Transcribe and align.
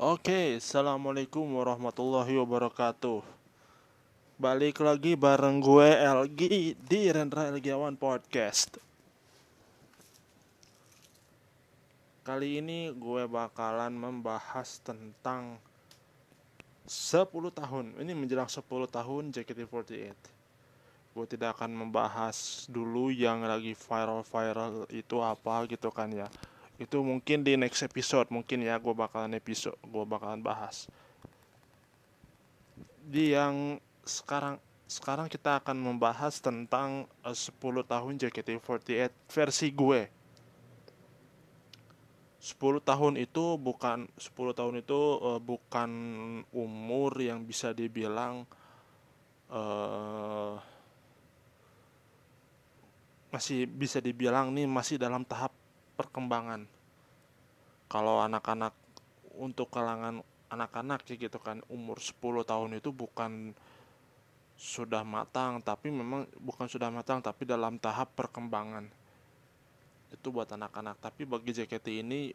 Oke, 0.00 0.56
assalamualaikum 0.56 1.44
warahmatullahi 1.60 2.32
wabarakatuh. 2.40 3.20
Balik 4.40 4.80
lagi 4.80 5.12
bareng 5.12 5.60
gue 5.60 5.92
LG 5.92 6.40
di 6.72 7.12
Rendra 7.12 7.52
Elgiawan 7.52 8.00
Podcast. 8.00 8.80
Kali 12.24 12.64
ini 12.64 12.96
gue 12.96 13.28
bakalan 13.28 13.92
membahas 13.92 14.80
tentang 14.80 15.60
10 16.88 17.28
tahun. 17.52 17.92
Ini 18.00 18.16
menjelang 18.16 18.48
10 18.48 18.64
tahun 18.88 19.36
JKT48. 19.36 20.16
Gue 21.12 21.26
tidak 21.28 21.60
akan 21.60 21.76
membahas 21.76 22.64
dulu 22.72 23.12
yang 23.12 23.44
lagi 23.44 23.76
viral-viral 23.76 24.88
itu 24.96 25.20
apa 25.20 25.68
gitu 25.68 25.92
kan 25.92 26.08
ya 26.08 26.32
itu 26.80 27.04
mungkin 27.04 27.44
di 27.44 27.60
next 27.60 27.84
episode 27.84 28.32
mungkin 28.32 28.64
ya 28.64 28.80
gue 28.80 28.96
bakalan 28.96 29.36
episode 29.36 29.76
gue 29.84 30.04
bakalan 30.08 30.40
bahas. 30.40 30.88
Di 33.04 33.36
yang 33.36 33.76
sekarang 34.08 34.56
sekarang 34.88 35.28
kita 35.28 35.60
akan 35.60 35.76
membahas 35.76 36.40
tentang 36.40 37.04
uh, 37.20 37.36
10 37.36 37.84
tahun 37.84 38.16
JKT48 38.16 39.12
versi 39.28 39.68
gue. 39.76 40.08
10 42.40 42.56
tahun 42.80 43.20
itu 43.20 43.60
bukan 43.60 44.08
10 44.16 44.56
tahun 44.56 44.80
itu 44.80 45.00
uh, 45.20 45.36
bukan 45.36 45.90
umur 46.56 47.12
yang 47.20 47.44
bisa 47.44 47.76
dibilang 47.76 48.48
uh, 49.52 50.56
masih 53.28 53.68
bisa 53.68 54.00
dibilang 54.00 54.48
nih 54.56 54.64
masih 54.64 54.96
dalam 54.96 55.22
tahap 55.28 55.59
perkembangan. 56.10 56.66
Kalau 57.86 58.18
anak-anak 58.18 58.74
untuk 59.38 59.70
kalangan 59.70 60.26
anak-anak 60.50 61.06
ya 61.06 61.30
gitu 61.30 61.38
kan 61.38 61.62
umur 61.70 62.02
10 62.02 62.42
tahun 62.42 62.82
itu 62.82 62.90
bukan 62.90 63.54
sudah 64.58 65.06
matang 65.06 65.62
tapi 65.62 65.94
memang 65.94 66.26
bukan 66.42 66.66
sudah 66.66 66.90
matang 66.90 67.22
tapi 67.22 67.46
dalam 67.46 67.78
tahap 67.78 68.10
perkembangan. 68.18 68.90
Itu 70.10 70.34
buat 70.34 70.50
anak-anak. 70.50 70.98
Tapi 70.98 71.22
bagi 71.22 71.54
JKT 71.54 72.02
ini 72.02 72.34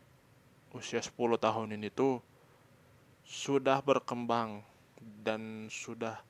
usia 0.72 1.04
10 1.04 1.12
tahun 1.36 1.76
ini 1.76 1.92
tuh 1.92 2.24
sudah 3.28 3.84
berkembang 3.84 4.64
dan 5.20 5.68
sudah 5.68 6.24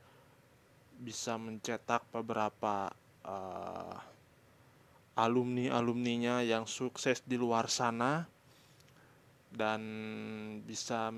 bisa 0.97 1.37
mencetak 1.37 2.02
beberapa 2.09 2.89
uh, 3.21 4.14
alumni-alumninya 5.16 6.44
yang 6.44 6.67
sukses 6.67 7.23
di 7.23 7.39
luar 7.39 7.71
sana 7.71 8.27
dan 9.55 9.81
bisa 10.67 11.09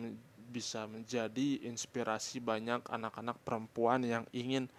bisa 0.48 0.88
menjadi 0.88 1.66
inspirasi 1.68 2.40
banyak 2.40 2.86
anak-anak 2.88 3.36
perempuan 3.44 4.06
yang 4.06 4.24
ingin 4.32 4.70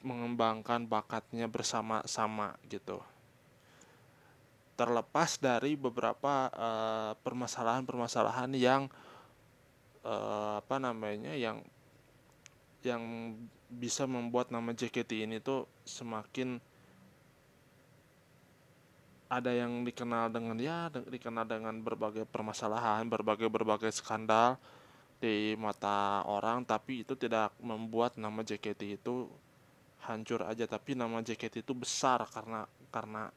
mengembangkan 0.00 0.88
bakatnya 0.88 1.44
bersama-sama 1.44 2.56
gitu. 2.72 3.04
Terlepas 4.78 5.36
dari 5.36 5.76
beberapa 5.76 6.48
uh, 6.56 7.12
permasalahan-permasalahan 7.20 8.56
yang 8.56 8.88
uh, 10.00 10.64
apa 10.64 10.80
namanya 10.80 11.36
yang 11.36 11.60
yang 12.80 13.36
bisa 13.68 14.08
membuat 14.08 14.48
nama 14.48 14.72
JKT 14.72 15.28
ini 15.28 15.36
tuh 15.44 15.68
semakin 15.84 16.69
ada 19.30 19.54
yang 19.54 19.86
dikenal 19.86 20.34
dengan 20.34 20.58
ya 20.58 20.90
dikenal 20.90 21.46
dengan 21.46 21.78
berbagai 21.78 22.26
permasalahan, 22.26 23.06
berbagai 23.06 23.46
berbagai 23.46 23.94
skandal 23.94 24.58
di 25.22 25.54
mata 25.54 26.26
orang, 26.26 26.66
tapi 26.66 27.06
itu 27.06 27.14
tidak 27.14 27.54
membuat 27.62 28.18
nama 28.18 28.42
JKT 28.42 28.98
itu 28.98 29.30
hancur 30.02 30.42
aja, 30.42 30.66
tapi 30.66 30.98
nama 30.98 31.22
JKT 31.22 31.62
itu 31.62 31.70
besar 31.78 32.26
karena 32.26 32.66
karena 32.90 33.30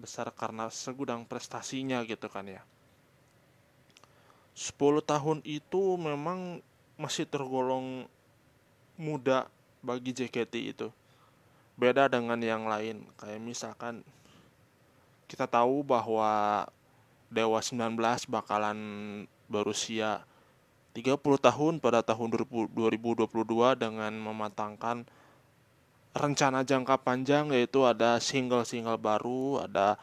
besar 0.00 0.32
karena 0.32 0.72
segudang 0.72 1.28
prestasinya 1.28 2.00
gitu 2.08 2.32
kan 2.32 2.48
ya. 2.48 2.64
10 4.56 5.04
tahun 5.04 5.44
itu 5.44 6.00
memang 6.00 6.64
masih 6.96 7.28
tergolong 7.28 8.08
muda 8.96 9.44
bagi 9.84 10.16
JKT 10.16 10.54
itu. 10.56 10.88
Beda 11.76 12.08
dengan 12.08 12.40
yang 12.40 12.64
lain, 12.64 13.04
kayak 13.20 13.40
misalkan 13.40 14.04
kita 15.30 15.46
tahu 15.46 15.86
bahwa 15.86 16.66
Dewa 17.30 17.62
19 17.62 17.94
bakalan 18.26 18.78
berusia 19.46 20.26
30 20.98 21.22
tahun 21.38 21.78
pada 21.78 22.02
tahun 22.02 22.34
2022 22.34 23.30
dengan 23.78 24.10
mematangkan 24.10 25.06
rencana 26.10 26.66
jangka 26.66 26.98
panjang 27.06 27.54
yaitu 27.54 27.86
ada 27.86 28.18
single-single 28.18 28.98
baru, 28.98 29.62
ada 29.62 29.94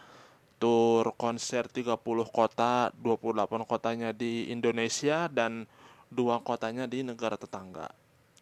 tour 0.55 1.11
konser 1.19 1.67
30 1.67 1.99
kota, 2.31 2.95
28 2.95 3.67
kotanya 3.67 4.15
di 4.15 4.47
Indonesia 4.47 5.27
dan 5.27 5.67
dua 6.07 6.39
kotanya 6.39 6.87
di 6.87 7.03
negara 7.03 7.35
tetangga. 7.35 7.91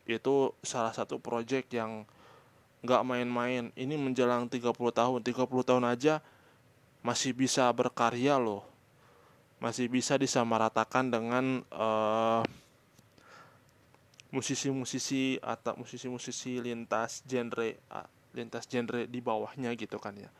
Itu 0.05 0.53
salah 0.61 0.93
satu 0.93 1.17
proyek 1.17 1.73
yang 1.73 2.05
nggak 2.85 3.01
main-main. 3.01 3.73
Ini 3.73 3.97
menjelang 3.97 4.45
30 4.45 4.69
tahun, 4.93 5.25
30 5.25 5.65
tahun 5.65 5.85
aja 5.89 6.21
masih 7.05 7.37
bisa 7.37 7.69
berkarya 7.69 8.41
loh. 8.41 8.65
Masih 9.61 9.85
bisa 9.85 10.17
disamaratakan 10.17 11.13
dengan 11.13 11.61
uh, 11.69 12.41
musisi-musisi 14.33 15.37
atau 15.37 15.77
musisi-musisi 15.77 16.57
lintas 16.59 17.21
genre 17.29 17.77
uh, 17.93 18.09
lintas 18.33 18.65
genre 18.65 19.05
di 19.05 19.21
bawahnya 19.21 19.77
gitu 19.77 20.01
kan 20.01 20.17
ya. 20.17 20.33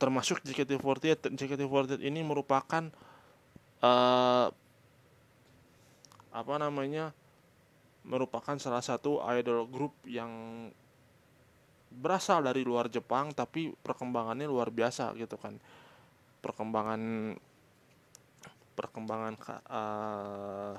Termasuk 0.00 0.40
JKT48 0.40 1.36
JKT48 1.36 2.00
ini 2.00 2.24
merupakan 2.24 2.88
uh, 3.84 4.48
apa 6.30 6.54
namanya 6.56 7.12
merupakan 8.08 8.56
salah 8.56 8.80
satu 8.80 9.20
idol 9.36 9.68
group 9.68 9.92
yang 10.08 10.32
berasal 11.92 12.40
dari 12.40 12.64
luar 12.64 12.88
Jepang 12.88 13.34
tapi 13.34 13.74
perkembangannya 13.82 14.46
luar 14.46 14.70
biasa 14.70 15.12
gitu 15.18 15.36
kan 15.36 15.58
perkembangan 16.40 17.36
perkembangan 18.74 19.34
uh, 19.68 20.74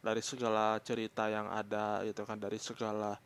dari 0.00 0.22
segala 0.24 0.80
cerita 0.80 1.28
yang 1.28 1.52
ada 1.52 2.00
gitu 2.08 2.24
kan 2.24 2.40
dari 2.40 2.56
segala 2.56 3.20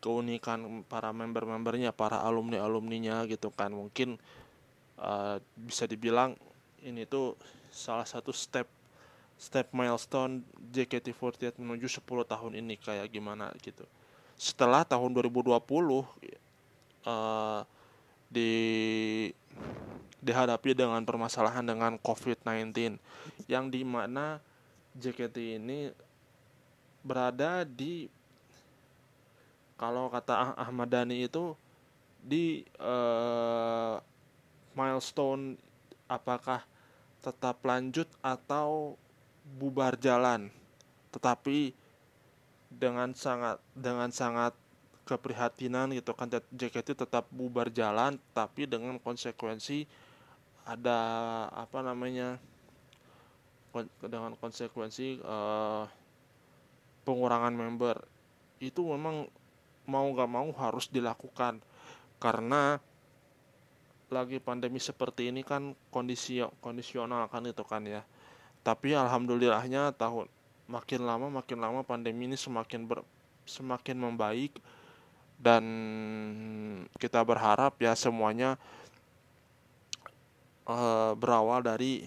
keunikan 0.00 0.84
para 0.88 1.12
member-membernya 1.12 1.92
para 1.92 2.20
alumni 2.24 2.60
alumninya 2.60 3.24
gitu 3.28 3.52
kan. 3.52 3.72
Mungkin 3.72 4.16
uh, 5.00 5.40
bisa 5.56 5.88
dibilang 5.88 6.36
ini 6.80 7.04
tuh 7.04 7.36
salah 7.72 8.08
satu 8.08 8.32
step 8.32 8.68
step 9.40 9.72
milestone 9.72 10.44
JKT48 10.72 11.56
menuju 11.56 11.88
10 11.88 12.04
tahun 12.04 12.52
ini 12.60 12.76
kayak 12.76 13.08
gimana 13.08 13.48
gitu. 13.64 13.88
Setelah 14.36 14.84
tahun 14.84 15.16
2020 15.16 15.56
uh, 15.56 17.64
di 18.28 18.52
dihadapi 20.20 20.76
dengan 20.76 21.02
permasalahan 21.04 21.64
dengan 21.64 21.96
COVID-19 22.00 22.96
yang 23.48 23.72
di 23.72 23.82
mana 23.84 24.40
JKT 24.96 25.60
ini 25.60 25.88
berada 27.00 27.64
di 27.64 28.08
kalau 29.80 30.12
kata 30.12 30.34
ah-, 30.36 30.56
Ahmad 30.60 30.92
Dhani 30.92 31.24
itu 31.24 31.56
di 32.20 32.68
uh, 32.76 33.96
milestone 34.76 35.56
apakah 36.04 36.60
tetap 37.24 37.64
lanjut 37.64 38.04
atau 38.20 39.00
bubar 39.56 39.96
jalan. 39.96 40.52
Tetapi 41.16 41.72
dengan 42.68 43.16
sangat 43.16 43.56
dengan 43.72 44.12
sangat 44.12 44.52
keprihatinan 45.08 45.90
gitu 45.96 46.14
kan 46.14 46.30
JKT 46.54 47.02
tetap 47.02 47.26
bubar 47.34 47.66
jalan 47.66 48.14
tapi 48.30 48.68
dengan 48.70 48.94
konsekuensi 49.02 49.88
ada 50.66 50.98
apa 51.52 51.78
namanya 51.80 52.36
dengan 54.02 54.34
konsekuensi 54.34 55.22
uh, 55.22 55.86
pengurangan 57.06 57.54
member. 57.54 58.02
Itu 58.58 58.92
memang 58.92 59.30
mau 59.88 60.06
gak 60.12 60.30
mau 60.30 60.48
harus 60.58 60.90
dilakukan. 60.90 61.62
Karena 62.20 62.76
lagi 64.10 64.42
pandemi 64.42 64.82
seperti 64.82 65.30
ini 65.30 65.46
kan 65.46 65.72
kondisi 65.94 66.42
kondisional 66.60 67.30
kan 67.30 67.46
itu 67.46 67.62
kan 67.62 67.86
ya. 67.86 68.02
Tapi 68.60 68.92
alhamdulillahnya 68.92 69.96
tahun 69.96 70.28
makin 70.68 71.00
lama 71.06 71.26
makin 71.30 71.58
lama 71.62 71.80
pandemi 71.86 72.28
ini 72.28 72.36
semakin 72.36 72.84
ber, 72.84 73.06
semakin 73.46 73.96
membaik. 73.96 74.52
Dan 75.40 75.64
kita 77.00 77.24
berharap 77.24 77.80
ya 77.80 77.96
semuanya 77.96 78.60
uh, 80.70 81.12
berawal 81.18 81.66
dari 81.66 82.06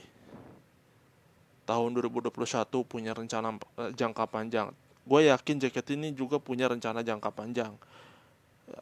tahun 1.68 1.96
2021 1.96 2.32
punya 2.88 3.12
rencana 3.12 3.56
uh, 3.80 3.92
jangka 3.92 4.26
panjang. 4.28 4.72
Gue 5.04 5.28
yakin 5.28 5.60
JKT 5.60 6.00
ini 6.00 6.10
juga 6.16 6.40
punya 6.40 6.72
rencana 6.72 7.04
jangka 7.04 7.30
panjang. 7.36 7.76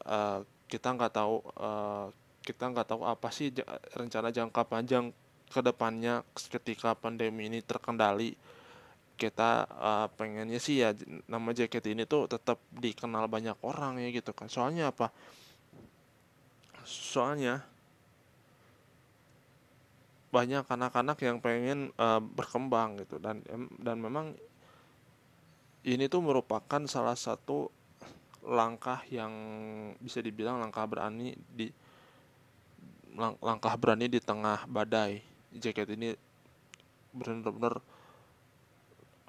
Uh, 0.05 0.45
kita 0.69 0.93
nggak 0.93 1.11
tahu 1.17 1.41
uh, 1.57 2.13
kita 2.45 2.69
nggak 2.69 2.87
tahu 2.89 3.01
apa 3.05 3.29
sih 3.33 3.49
rencana 3.97 4.29
jangka 4.29 4.61
panjang 4.65 5.09
ke 5.51 5.59
depannya 5.59 6.23
ketika 6.33 6.93
pandemi 6.93 7.49
ini 7.49 7.59
terkendali. 7.65 8.37
Kita 9.17 9.69
uh, 9.69 10.07
pengennya 10.17 10.57
sih 10.57 10.81
ya 10.81 10.97
nama 11.29 11.53
JKT 11.53 11.93
ini 11.93 12.03
tuh 12.09 12.25
tetap 12.25 12.57
dikenal 12.73 13.29
banyak 13.29 13.57
orang 13.61 14.01
ya 14.01 14.09
gitu 14.09 14.33
kan. 14.33 14.49
Soalnya 14.49 14.89
apa? 14.89 15.13
Soalnya 16.81 17.70
banyak 20.31 20.63
anak-anak 20.63 21.19
yang 21.19 21.37
pengen 21.43 21.91
uh, 21.99 22.23
berkembang 22.23 23.03
gitu. 23.03 23.19
Dan 23.19 23.43
dan 23.77 23.99
memang 23.99 24.33
ini 25.83 26.07
tuh 26.07 26.23
merupakan 26.23 26.81
salah 26.87 27.19
satu 27.19 27.67
langkah 28.41 29.03
yang 29.11 29.31
bisa 30.01 30.23
dibilang 30.23 30.57
langkah 30.57 30.87
berani 30.87 31.35
di 31.51 31.69
lang, 33.13 33.35
langkah 33.43 33.75
berani 33.75 34.07
di 34.07 34.17
tengah 34.23 34.65
badai. 34.65 35.19
Jaket 35.51 35.99
ini 35.99 36.15
benar-benar 37.11 37.83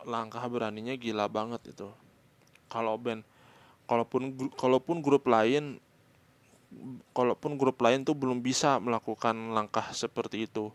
langkah 0.06 0.46
beraninya 0.46 0.94
gila 0.94 1.26
banget 1.26 1.74
itu. 1.74 1.90
Kalau 2.70 2.94
band 2.96 3.26
kalaupun 3.90 4.54
kalaupun 4.54 5.02
grup 5.02 5.26
lain 5.26 5.82
kalaupun 7.12 7.60
grup 7.60 7.76
lain 7.84 8.06
tuh 8.06 8.16
belum 8.16 8.40
bisa 8.40 8.80
melakukan 8.80 9.52
langkah 9.52 9.92
seperti 9.92 10.48
itu 10.48 10.72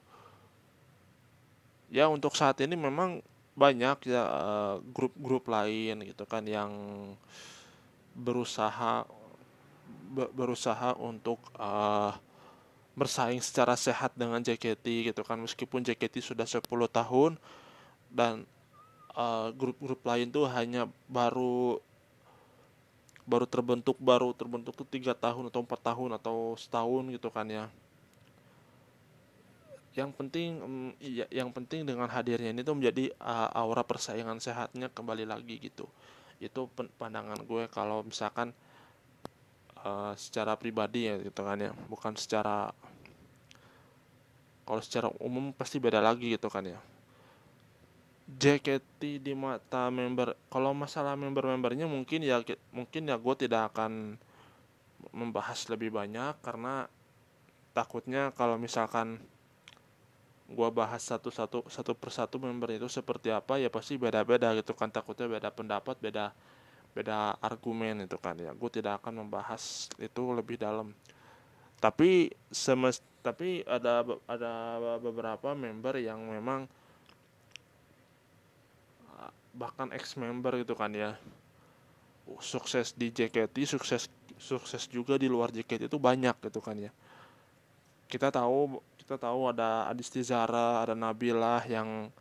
ya 1.88 2.12
untuk 2.12 2.36
saat 2.36 2.60
ini 2.63 2.75
memang 2.75 3.24
banyak 3.57 4.12
ya 4.12 4.24
eh, 4.24 4.75
grup-grup 4.94 5.50
lain 5.50 6.06
gitu 6.06 6.24
kan 6.30 6.45
yang 6.45 6.72
berusaha 8.18 9.06
berusaha 10.34 10.95
untuk 10.98 11.38
uh, 11.60 12.16
bersaing 12.98 13.44
secara 13.44 13.78
sehat 13.78 14.18
dengan 14.18 14.42
JKT 14.42 15.13
gitu 15.13 15.22
kan. 15.22 15.38
Meskipun 15.38 15.86
JKT 15.86 16.34
sudah 16.34 16.50
10 16.50 16.66
tahun 16.66 17.38
dan 18.10 18.48
eh, 19.13 19.50
grup-grup 19.54 20.01
uh, 20.01 20.07
lain 20.16 20.34
tuh 20.34 20.50
hanya 20.50 20.89
baru 21.06 21.78
baru 23.28 23.44
terbentuk 23.44 24.00
baru 24.00 24.31
terbentuk 24.31 24.72
tuh 24.72 24.88
tiga 24.88 25.12
tahun 25.12 25.51
atau 25.51 25.60
empat 25.60 25.81
tahun 25.84 26.16
atau 26.16 26.56
setahun 26.56 27.04
gitu 27.12 27.28
kan 27.28 27.44
ya 27.51 27.68
yang 29.97 30.13
penting 30.13 30.61
um, 30.61 30.94
ya, 31.01 31.25
yang 31.33 31.49
penting 31.49 31.81
dengan 31.81 32.05
hadirnya 32.05 32.53
ini 32.53 32.61
tuh 32.61 32.77
menjadi 32.77 33.09
uh, 33.17 33.49
aura 33.57 33.81
persaingan 33.81 34.38
sehatnya 34.38 34.94
kembali 34.94 35.25
lagi 35.25 35.57
gitu. 35.57 35.89
Itu 36.38 36.69
pandangan 37.01 37.41
gue 37.41 37.65
kalau 37.73 38.05
misalkan 38.05 38.53
uh, 39.81 40.13
secara 40.13 40.53
pribadi 40.53 41.09
ya 41.09 41.17
gitu 41.17 41.41
kan 41.41 41.57
ya. 41.57 41.73
Bukan 41.89 42.13
secara 42.13 42.69
kalau 44.69 44.81
secara 44.85 45.09
umum 45.17 45.49
pasti 45.49 45.81
beda 45.81 45.97
lagi 45.97 46.29
gitu 46.29 46.45
kan 46.45 46.61
ya. 46.61 46.77
JKT 48.27 49.23
di 49.23 49.33
mata 49.33 49.89
member 49.89 50.38
kalau 50.53 50.77
masalah 50.77 51.17
member-membernya 51.17 51.89
mungkin 51.89 52.21
ya 52.21 52.43
mungkin 52.69 53.09
ya 53.09 53.15
gue 53.17 53.35
tidak 53.39 53.73
akan 53.73 54.19
membahas 55.09 55.71
lebih 55.73 55.95
banyak 55.95 56.35
karena 56.43 56.85
takutnya 57.71 58.35
kalau 58.35 58.59
misalkan 58.59 59.23
gue 60.47 60.69
bahas 60.71 61.03
satu-satu 61.03 61.67
satu 61.67 61.91
persatu 61.91 62.39
member 62.39 62.71
itu 62.71 62.88
seperti 62.88 63.35
apa 63.35 63.59
ya 63.59 63.67
pasti 63.67 63.99
beda-beda 63.99 64.55
gitu 64.55 64.71
kan. 64.71 64.88
Takutnya 64.88 65.27
beda 65.27 65.49
pendapat 65.51 65.99
beda 65.99 66.31
beda 66.95 67.35
argumen 67.44 68.07
itu 68.07 68.15
kan. 68.15 68.39
Ya 68.39 68.55
gue 68.55 68.69
tidak 68.71 69.03
akan 69.03 69.27
membahas 69.27 69.91
itu 69.99 70.23
lebih 70.31 70.55
dalam. 70.55 70.95
Tapi 71.83 72.31
semest 72.47 73.03
tapi 73.19 73.67
ada 73.67 74.07
ada 74.23 74.53
beberapa 75.03 75.51
member 75.51 75.99
yang 75.99 76.23
memang 76.23 76.65
bahkan 79.51 79.91
ex 79.91 80.15
member 80.15 80.63
gitu 80.63 80.79
kan 80.79 80.95
ya. 80.95 81.19
Sukses 82.39 82.95
di 82.95 83.11
JKT 83.11 83.55
sukses 83.67 84.07
sukses 84.39 84.88
juga 84.88 85.19
di 85.19 85.27
luar 85.27 85.51
JKT 85.51 85.91
itu 85.91 86.00
banyak 86.00 86.35
gitu 86.39 86.61
kan 86.63 86.77
ya 86.77 86.91
kita 88.07 88.31
tahu 88.31 88.80
kita 89.04 89.19
tahu 89.19 89.51
ada 89.51 89.88
Adisti 89.92 90.24
Zara 90.24 90.83
ada 90.83 90.95
Nabila 90.95 91.63
yang 91.68 92.12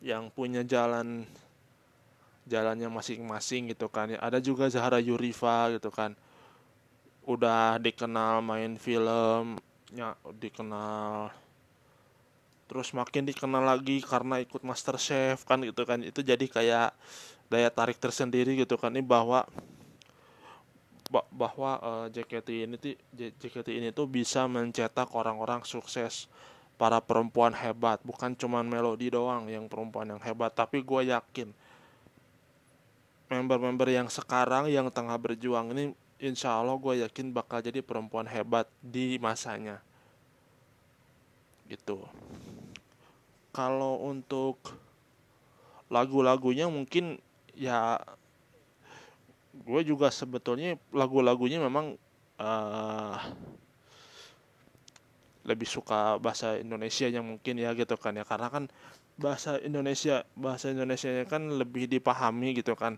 yang 0.00 0.32
punya 0.32 0.64
jalan 0.64 1.28
jalannya 2.48 2.88
masing-masing 2.90 3.70
gitu 3.70 3.86
kan. 3.86 4.10
Ada 4.16 4.42
juga 4.42 4.66
Zahra 4.66 4.98
Yurifa 4.98 5.70
gitu 5.76 5.92
kan. 5.92 6.16
Udah 7.22 7.78
dikenal 7.78 8.42
main 8.42 8.74
film 8.80 9.60
ya 9.94 10.16
dikenal. 10.34 11.30
Terus 12.66 12.90
makin 12.94 13.26
dikenal 13.28 13.62
lagi 13.66 14.02
karena 14.02 14.42
ikut 14.42 14.66
Master 14.66 14.98
Chef 14.98 15.46
kan 15.46 15.62
gitu 15.62 15.86
kan. 15.86 16.02
Itu 16.02 16.26
jadi 16.26 16.42
kayak 16.42 16.90
daya 17.46 17.70
tarik 17.70 18.02
tersendiri 18.02 18.58
gitu 18.58 18.74
kan. 18.80 18.94
Ini 18.94 19.04
bahwa 19.06 19.46
bahwa 21.10 21.72
uh, 21.82 22.06
eh, 22.06 22.22
JKT 22.22 22.48
ini 22.70 22.76
JKT 23.12 23.68
ini 23.74 23.88
tuh 23.90 24.06
bisa 24.06 24.46
mencetak 24.46 25.10
orang-orang 25.10 25.66
sukses. 25.66 26.30
Para 26.80 26.96
perempuan 26.96 27.52
hebat 27.52 28.00
bukan 28.00 28.32
cuman 28.32 28.64
melodi 28.64 29.12
doang 29.12 29.44
yang 29.52 29.68
perempuan 29.68 30.16
yang 30.16 30.22
hebat 30.24 30.48
tapi 30.56 30.80
gue 30.80 31.12
yakin 31.12 31.52
member-member 33.28 33.84
yang 33.92 34.08
sekarang 34.08 34.72
yang 34.72 34.88
tengah 34.88 35.20
berjuang 35.20 35.76
ini 35.76 35.92
insya 36.16 36.56
Allah 36.56 36.80
gue 36.80 37.04
yakin 37.04 37.36
bakal 37.36 37.60
jadi 37.60 37.84
perempuan 37.84 38.24
hebat 38.24 38.64
di 38.80 39.20
masanya. 39.20 39.84
Gitu. 41.68 42.00
Kalau 43.52 44.00
untuk 44.00 44.56
lagu-lagunya 45.92 46.64
mungkin 46.70 47.20
ya 47.52 48.00
gue 49.50 49.80
juga 49.82 50.08
sebetulnya 50.14 50.78
lagu-lagunya 50.94 51.58
memang 51.58 51.98
uh, 52.38 53.18
lebih 55.42 55.66
suka 55.66 56.20
bahasa 56.22 56.60
Indonesia 56.60 57.10
yang 57.10 57.26
mungkin 57.26 57.58
ya 57.58 57.74
gitu 57.74 57.98
kan 57.98 58.14
ya. 58.14 58.22
Karena 58.22 58.46
kan 58.46 58.70
bahasa 59.18 59.58
Indonesia 59.60 60.22
bahasa 60.38 60.70
Indonesia 60.70 61.10
kan 61.28 61.42
lebih 61.60 61.90
dipahami 61.90 62.56
gitu 62.56 62.72
kan 62.78 62.96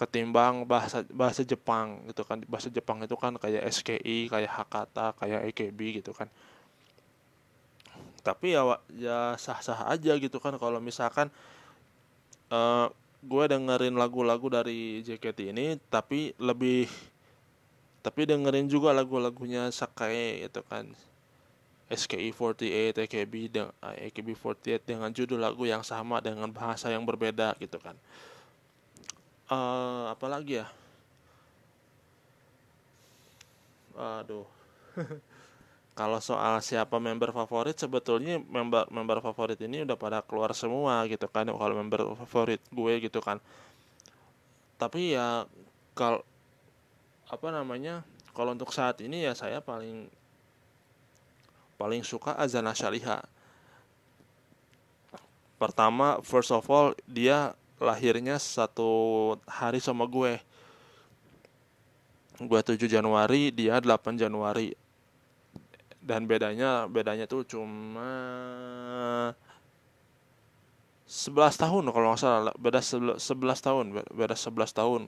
ketimbang 0.00 0.64
bahasa 0.64 1.04
bahasa 1.12 1.44
Jepang 1.44 2.08
gitu 2.08 2.24
kan. 2.24 2.40
Bahasa 2.48 2.72
Jepang 2.72 3.04
itu 3.04 3.14
kan 3.20 3.36
kayak 3.36 3.68
SKI 3.68 4.32
kayak 4.32 4.50
Hakata 4.50 5.12
kayak 5.20 5.52
EKB 5.52 6.02
gitu 6.02 6.16
kan. 6.16 6.32
Tapi 8.22 8.54
ya 8.56 8.62
ya 8.96 9.18
sah 9.36 9.60
sah 9.60 9.92
aja 9.92 10.16
gitu 10.16 10.40
kan. 10.40 10.56
Kalau 10.56 10.80
misalkan 10.80 11.28
uh, 12.48 12.88
gue 13.22 13.44
dengerin 13.46 13.94
lagu-lagu 13.94 14.50
dari 14.50 14.98
JKT 15.06 15.54
ini 15.54 15.78
tapi 15.86 16.34
lebih 16.42 16.90
tapi 18.02 18.26
dengerin 18.26 18.66
juga 18.66 18.90
lagu-lagunya 18.90 19.70
Sakai 19.70 20.42
itu 20.42 20.60
kan. 20.66 20.90
SKI48 21.92 23.04
AKB 23.04 23.34
dengan 23.52 23.72
AKB48 23.84 24.80
dengan 24.80 25.12
judul 25.12 25.36
lagu 25.36 25.68
yang 25.68 25.84
sama 25.84 26.24
dengan 26.24 26.48
bahasa 26.48 26.88
yang 26.88 27.04
berbeda 27.04 27.52
gitu 27.60 27.76
kan. 27.78 27.94
Uh, 29.46 30.08
apa 30.08 30.26
lagi 30.26 30.64
ya? 30.64 30.66
Aduh 33.92 34.48
kalau 35.92 36.24
soal 36.24 36.56
siapa 36.64 36.96
member 36.96 37.36
favorit 37.36 37.76
sebetulnya 37.76 38.40
member 38.40 38.88
member 38.88 39.20
favorit 39.20 39.60
ini 39.60 39.84
udah 39.84 39.96
pada 40.00 40.24
keluar 40.24 40.56
semua 40.56 41.04
gitu 41.04 41.28
kan. 41.28 41.44
Kalau 41.44 41.74
member 41.76 42.16
favorit 42.24 42.64
gue 42.72 42.92
gitu 43.04 43.20
kan. 43.20 43.36
Tapi 44.80 45.12
ya 45.12 45.44
kalau 45.92 46.24
apa 47.28 47.48
namanya 47.52 48.00
kalau 48.32 48.56
untuk 48.56 48.72
saat 48.72 49.04
ini 49.04 49.28
ya 49.28 49.36
saya 49.36 49.60
paling 49.60 50.08
paling 51.76 52.00
suka 52.00 52.40
Azana 52.40 52.72
Syaliha. 52.72 53.20
Pertama 55.60 56.24
first 56.24 56.56
of 56.56 56.64
all 56.72 56.96
dia 57.04 57.52
lahirnya 57.76 58.40
satu 58.40 59.36
hari 59.44 59.76
sama 59.76 60.08
gue. 60.08 60.40
Gue 62.40 62.60
7 62.64 62.80
Januari 62.88 63.52
dia 63.52 63.76
8 63.76 64.16
Januari 64.16 64.72
dan 66.02 66.26
bedanya 66.26 66.90
bedanya 66.90 67.30
tuh 67.30 67.46
cuma 67.46 68.10
11 71.06 71.62
tahun 71.62 71.94
kalau 71.94 72.10
nggak 72.10 72.18
salah. 72.18 72.50
Beda 72.58 72.82
11 72.82 73.14
tahun 73.62 74.02
beda 74.10 74.34
11 74.34 74.74
tahun. 74.74 75.06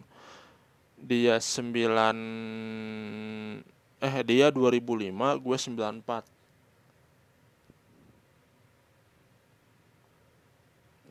Dia 1.01 1.41
9 1.43 3.59
eh 4.05 4.21
dia 4.23 4.53
2005 4.53 5.41
gue 5.41 5.57
94 5.57 6.29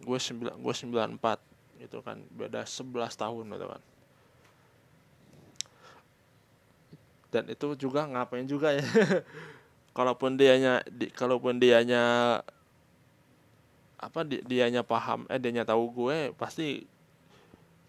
gue 0.04 0.20
sembilan 0.20 0.60
gue 0.62 0.74
sembilan 0.78 1.10
empat 1.20 1.40
gitu 1.84 2.00
kan. 2.00 2.24
Beda 2.32 2.64
11 2.64 3.20
tahun 3.20 3.52
gitu 3.52 3.68
kan. 3.68 3.84
Dan 7.34 7.50
itu 7.50 7.74
juga 7.82 8.06
ngapain 8.06 8.46
juga 8.46 8.78
ya 8.78 8.86
kalaupun 9.94 10.36
dianya 10.36 10.82
di, 10.90 11.08
kalaupun 11.14 11.62
dianya 11.62 12.42
apa 14.04 14.20
di, 14.28 14.44
dianya 14.44 14.84
paham 14.84 15.24
eh 15.32 15.40
dianya 15.40 15.64
tahu 15.64 15.88
gue 15.94 16.18
pasti 16.36 16.84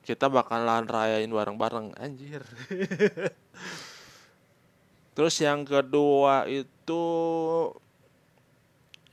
kita 0.04 0.28
bakalan 0.28 0.84
rayain 0.84 1.32
bareng-bareng 1.32 1.96
anjir. 1.96 2.44
Terus 5.16 5.34
yang 5.40 5.64
kedua 5.64 6.44
itu 6.44 7.02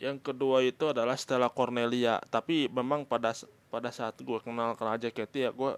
yang 0.03 0.19
kedua 0.19 0.67
itu 0.67 0.91
adalah 0.91 1.15
Stella 1.15 1.47
Cornelia. 1.47 2.19
Tapi 2.27 2.67
memang 2.67 3.07
pada 3.07 3.31
pada 3.71 3.87
saat 3.95 4.19
gue 4.19 4.39
kenal 4.43 4.75
kenal 4.75 4.99
JKT 4.99 5.33
ya 5.39 5.51
gue 5.55 5.73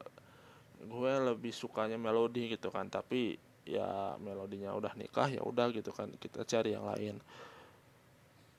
gue 0.81 1.13
lebih 1.29 1.53
sukanya 1.53 2.01
melodi 2.01 2.57
gitu 2.57 2.73
kan. 2.73 2.89
Tapi 2.89 3.37
ya 3.63 4.19
melodinya 4.19 4.75
udah 4.75 4.91
nikah 4.99 5.31
ya 5.31 5.39
udah 5.39 5.71
gitu 5.71 5.91
kan 5.95 6.11
kita 6.19 6.43
cari 6.43 6.75
yang 6.75 6.87
lain. 6.87 7.19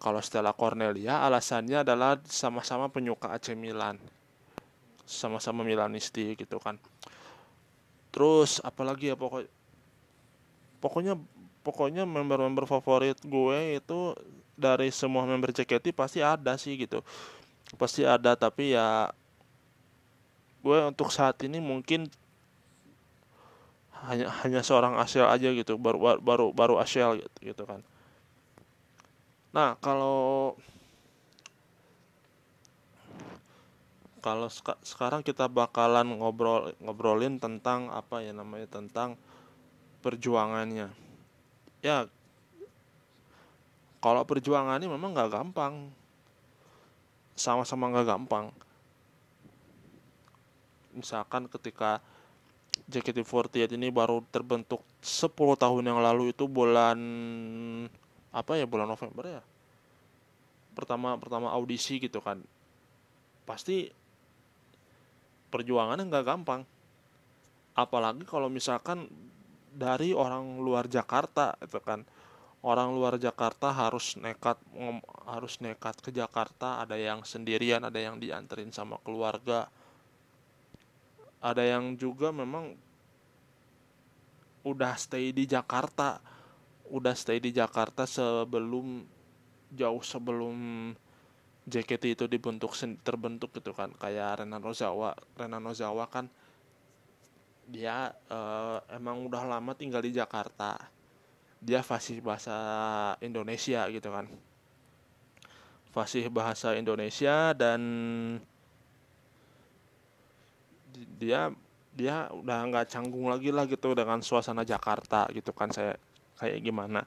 Kalau 0.01 0.21
Stella 0.21 0.53
Cornelia 0.53 1.25
alasannya 1.25 1.81
adalah 1.81 2.21
sama-sama 2.29 2.93
penyuka 2.93 3.33
AC 3.33 3.57
Milan. 3.57 3.97
Sama-sama 5.05 5.65
Milanisti 5.65 6.37
gitu 6.37 6.61
kan. 6.61 6.77
Terus 8.13 8.61
apalagi 8.61 9.13
ya 9.13 9.17
pokok 9.17 9.49
pokoknya 10.81 11.17
pokoknya 11.65 12.05
member-member 12.05 12.69
favorit 12.69 13.17
gue 13.25 13.81
itu 13.81 14.13
dari 14.55 14.93
semua 14.93 15.25
member 15.25 15.51
JKT 15.51 15.97
pasti 15.97 16.21
ada 16.21 16.57
sih 16.61 16.77
gitu. 16.77 17.01
Pasti 17.81 18.05
ada 18.05 18.37
tapi 18.37 18.77
ya 18.77 19.09
gue 20.65 20.79
untuk 20.89 21.13
saat 21.13 21.41
ini 21.45 21.61
mungkin 21.61 22.09
hanya 24.05 24.29
hanya 24.45 24.61
seorang 24.61 25.01
Asiel 25.01 25.25
aja 25.25 25.49
gitu 25.51 25.81
baru 25.81 26.21
baru 26.21 26.53
baru 26.53 26.75
Asiel 26.81 27.25
gitu, 27.25 27.39
gitu 27.41 27.63
kan. 27.65 27.81
Nah 29.55 29.79
kalau 29.81 30.55
kalau 34.25 34.49
seka, 34.49 34.81
sekarang 34.81 35.21
kita 35.21 35.53
bakalan 35.53 36.17
ngobrol 36.17 36.73
ngobrolin 36.81 37.37
tentang 37.37 37.93
apa 37.93 38.25
ya 38.25 38.33
namanya 38.33 38.69
tentang 38.69 39.21
perjuangannya. 40.01 40.89
Ya 41.85 42.09
kalau 44.01 44.25
perjuangannya 44.25 44.89
memang 44.89 45.17
nggak 45.17 45.33
gampang. 45.33 45.93
Sama-sama 47.37 47.89
nggak 47.93 48.09
gampang. 48.09 48.53
Misalkan 50.95 51.49
ketika 51.51 51.99
JKT48 52.85 53.81
ini 53.81 53.89
baru 53.89 54.21
terbentuk 54.29 54.85
10 55.01 55.33
tahun 55.57 55.85
yang 55.89 56.05
lalu 56.05 56.37
itu 56.37 56.45
bulan 56.45 56.99
apa 58.29 58.53
ya 58.61 58.69
bulan 58.69 58.85
November 58.85 59.41
ya? 59.41 59.43
Pertama 60.77 61.17
pertama 61.17 61.49
audisi 61.55 61.97
gitu 61.97 62.21
kan. 62.21 62.45
Pasti 63.49 63.89
perjuangannya 65.49 66.05
nggak 66.11 66.27
gampang. 66.27 66.61
Apalagi 67.73 68.29
kalau 68.29 68.53
misalkan 68.53 69.09
dari 69.73 70.13
orang 70.13 70.61
luar 70.61 70.85
Jakarta 70.85 71.57
itu 71.65 71.81
kan. 71.81 72.05
Orang 72.65 72.97
luar 72.97 73.21
Jakarta 73.21 73.77
harus 73.77 74.17
nekat 74.17 74.57
harus 75.29 75.61
nekat 75.61 76.01
ke 76.01 76.09
Jakarta 76.09 76.81
ada 76.81 76.97
yang 76.97 77.21
sendirian 77.21 77.85
ada 77.85 78.01
yang 78.01 78.17
dianterin 78.17 78.73
sama 78.73 78.97
keluarga 79.05 79.69
ada 81.45 81.61
yang 81.61 81.93
juga 82.01 82.33
memang 82.33 82.73
udah 84.65 84.97
stay 84.97 85.29
di 85.37 85.45
Jakarta. 85.45 86.25
Udah 86.89 87.13
stay 87.13 87.37
di 87.37 87.53
Jakarta 87.53 88.09
sebelum 88.09 89.05
jauh 89.69 90.01
sebelum 90.01 90.57
JKT 91.69 92.05
itu 92.17 92.25
dibentuk 92.25 92.73
terbentuk 93.05 93.53
gitu 93.53 93.77
kan. 93.77 93.93
Kayak 94.01 94.41
Renan 94.41 94.65
Rozawa 94.65 95.13
Renan 95.37 95.69
Rozawa 95.69 96.09
kan 96.09 96.33
dia 97.65 98.13
uh, 98.29 98.81
emang 98.93 99.29
udah 99.29 99.45
lama 99.45 99.77
tinggal 99.77 100.01
di 100.01 100.17
Jakarta. 100.17 100.81
Dia 101.61 101.85
fasih 101.85 102.25
bahasa 102.25 102.57
Indonesia 103.21 103.85
gitu 103.93 104.09
kan. 104.09 104.29
Fasih 105.93 106.29
bahasa 106.33 106.73
Indonesia 106.77 107.53
dan 107.57 107.81
dia 111.19 111.51
dia 111.95 112.27
udah 112.35 112.59
nggak 112.71 112.91
canggung 112.91 113.31
lagi 113.31 113.55
lah 113.55 113.71
gitu 113.71 113.95
dengan 113.95 114.19
suasana 114.19 114.67
Jakarta 114.67 115.31
gitu 115.31 115.55
kan 115.55 115.71
saya 115.71 115.95
kayak 116.39 116.59
gimana. 116.63 117.07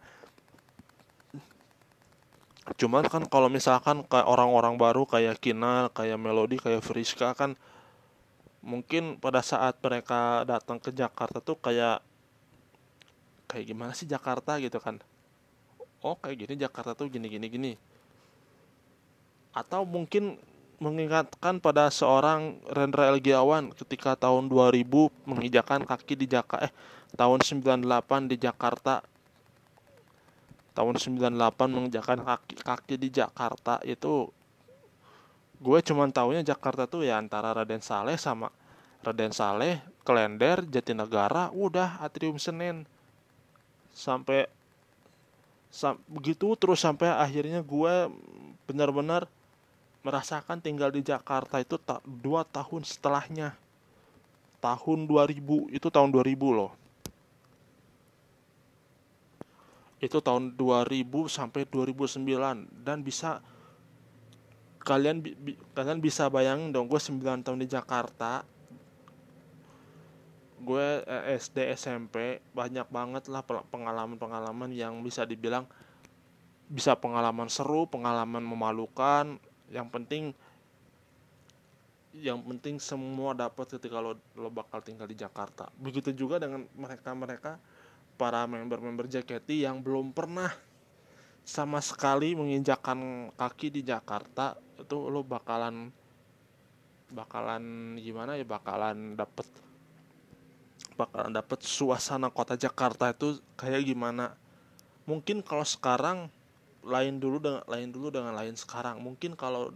Cuman 2.76 3.08
kan 3.08 3.24
kalau 3.28 3.48
misalkan 3.48 4.04
kayak 4.04 4.28
orang-orang 4.28 4.76
baru 4.76 5.08
kayak 5.08 5.40
Kina, 5.40 5.88
kayak 5.96 6.20
Melody, 6.20 6.60
kayak 6.60 6.84
Friska 6.84 7.32
kan 7.36 7.56
mungkin 8.60 9.16
pada 9.24 9.40
saat 9.40 9.80
mereka 9.80 10.44
datang 10.44 10.76
ke 10.76 10.92
Jakarta 10.92 11.40
tuh 11.40 11.56
kayak 11.56 12.04
kayak 13.48 13.66
gimana 13.72 13.96
sih 13.96 14.04
Jakarta 14.04 14.60
gitu 14.60 14.84
kan? 14.84 15.00
Oh 16.04 16.20
kayak 16.20 16.44
gini 16.44 16.54
Jakarta 16.60 16.92
tuh 16.92 17.08
gini 17.08 17.32
gini 17.32 17.48
gini. 17.48 17.72
Atau 19.56 19.88
mungkin 19.88 20.36
mengingatkan 20.78 21.58
pada 21.58 21.90
seorang 21.90 22.62
Rendra 22.70 23.10
Elgiawan 23.10 23.74
ketika 23.74 24.14
tahun 24.14 24.46
2000 24.46 24.86
menginjakan 25.26 25.82
kaki 25.84 26.14
di 26.14 26.30
Jakarta 26.30 26.70
eh 26.70 26.74
tahun 27.18 27.42
98 27.42 28.32
di 28.32 28.38
Jakarta. 28.38 29.02
Tahun 30.78 30.94
98 30.94 31.34
menginjakan 31.74 32.22
kaki 32.22 32.62
kaki 32.62 32.96
di 33.02 33.10
Jakarta 33.10 33.82
itu 33.82 34.30
gue 35.58 35.80
cuman 35.82 36.14
tahunya 36.14 36.46
Jakarta 36.46 36.86
tuh 36.86 37.02
ya 37.02 37.18
antara 37.18 37.50
Raden 37.50 37.82
Saleh 37.82 38.14
sama 38.14 38.54
Raden 39.02 39.34
Saleh, 39.34 39.82
Klender, 40.02 40.66
Jatinegara, 40.68 41.54
udah 41.54 42.02
Atrium 42.02 42.36
Senen. 42.42 42.84
Sampai 43.94 44.46
sam, 45.72 45.98
begitu 46.06 46.54
terus 46.60 46.82
sampai 46.82 47.10
akhirnya 47.10 47.62
gue 47.62 47.94
benar-benar 48.70 49.26
merasakan 50.08 50.64
tinggal 50.64 50.88
di 50.88 51.04
Jakarta 51.04 51.60
itu 51.60 51.76
tak 51.76 52.00
dua 52.08 52.48
tahun 52.48 52.88
setelahnya. 52.88 53.60
Tahun 54.64 55.00
2000 55.04 55.76
itu 55.76 55.88
tahun 55.92 56.10
2000 56.16 56.32
loh. 56.56 56.72
Itu 60.00 60.24
tahun 60.24 60.56
2000 60.56 61.28
sampai 61.28 61.68
2009 61.68 62.24
dan 62.88 63.04
bisa 63.04 63.44
kalian 64.80 65.20
bi, 65.20 65.60
kalian 65.76 66.00
bisa 66.00 66.32
bayangin 66.32 66.72
dong 66.72 66.88
gue 66.88 66.96
9 66.98 67.44
tahun 67.44 67.60
di 67.60 67.68
Jakarta. 67.68 68.48
Gue 70.64 71.04
eh, 71.04 71.36
SD 71.36 71.76
SMP 71.76 72.40
banyak 72.56 72.88
banget 72.88 73.28
lah 73.28 73.44
pengalaman-pengalaman 73.44 74.72
yang 74.72 75.04
bisa 75.04 75.28
dibilang 75.28 75.68
bisa 76.68 77.00
pengalaman 77.00 77.48
seru 77.48 77.88
pengalaman 77.88 78.44
memalukan 78.44 79.40
yang 79.72 79.88
penting 79.92 80.32
yang 82.18 82.42
penting 82.42 82.82
semua 82.82 83.38
dapat 83.38 83.78
ketika 83.78 84.02
lo 84.02 84.18
lo 84.34 84.50
bakal 84.50 84.82
tinggal 84.82 85.06
di 85.06 85.14
Jakarta. 85.14 85.70
Begitu 85.78 86.16
juga 86.18 86.42
dengan 86.42 86.66
mereka 86.74 87.14
mereka 87.14 87.52
para 88.18 88.50
member-member 88.50 89.06
JKT 89.06 89.70
yang 89.70 89.78
belum 89.86 90.10
pernah 90.16 90.50
sama 91.48 91.80
sekali 91.80 92.34
menginjakan 92.34 93.32
kaki 93.38 93.72
di 93.72 93.82
Jakarta 93.86 94.58
itu 94.76 94.98
lo 95.08 95.24
bakalan 95.24 95.94
bakalan 97.08 97.96
gimana 98.04 98.36
ya 98.36 98.44
bakalan 98.44 99.16
dapet 99.16 99.48
bakalan 101.00 101.32
dapet 101.32 101.64
suasana 101.64 102.28
kota 102.34 102.58
Jakarta 102.58 103.14
itu 103.14 103.40
kayak 103.56 103.86
gimana. 103.86 104.34
Mungkin 105.08 105.40
kalau 105.46 105.64
sekarang 105.64 106.28
lain 106.88 107.20
dulu 107.20 107.38
dengan 107.44 107.64
lain 107.68 107.90
dulu 107.92 108.08
dengan 108.10 108.34
lain 108.34 108.56
sekarang. 108.56 109.04
Mungkin 109.04 109.36
kalau 109.36 109.76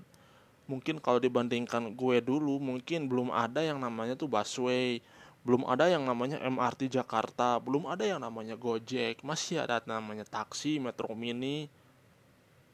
mungkin 0.71 1.03
kalau 1.03 1.19
dibandingkan 1.19 1.91
gue 1.99 2.17
dulu 2.23 2.55
mungkin 2.63 3.11
belum 3.11 3.35
ada 3.35 3.59
yang 3.59 3.83
namanya 3.83 4.15
tuh 4.15 4.31
busway 4.31 5.03
belum 5.41 5.67
ada 5.67 5.89
yang 5.89 6.05
namanya 6.07 6.39
MRT 6.39 6.87
Jakarta 6.87 7.59
belum 7.59 7.89
ada 7.89 8.07
yang 8.07 8.23
namanya 8.23 8.55
Gojek 8.55 9.19
masih 9.25 9.59
ada 9.59 9.83
namanya 9.83 10.23
taksi 10.23 10.79
Metro 10.79 11.11
Mini 11.11 11.67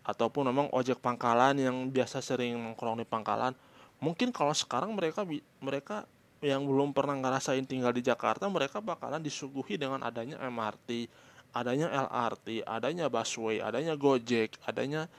ataupun 0.07 0.47
memang 0.47 0.67
ojek 0.71 1.03
pangkalan 1.03 1.59
yang 1.59 1.75
biasa 1.91 2.23
sering 2.23 2.55
nongkrong 2.55 3.03
di 3.03 3.03
pangkalan. 3.03 3.51
Mungkin 3.99 4.31
kalau 4.31 4.55
sekarang 4.55 4.95
mereka 4.95 5.27
mereka 5.59 6.07
yang 6.39 6.63
belum 6.63 6.95
pernah 6.95 7.17
ngerasain 7.19 7.65
tinggal 7.67 7.91
di 7.91 8.05
Jakarta 8.05 8.47
mereka 8.47 8.79
bakalan 8.79 9.19
disuguhi 9.19 9.75
dengan 9.75 9.99
adanya 10.05 10.39
MRT 10.39 11.11
adanya 11.53 11.87
LRT, 12.09 12.63
adanya 12.67 13.05
busway, 13.11 13.63
adanya 13.63 13.93
Gojek, 13.95 14.55
adanya 14.63 15.11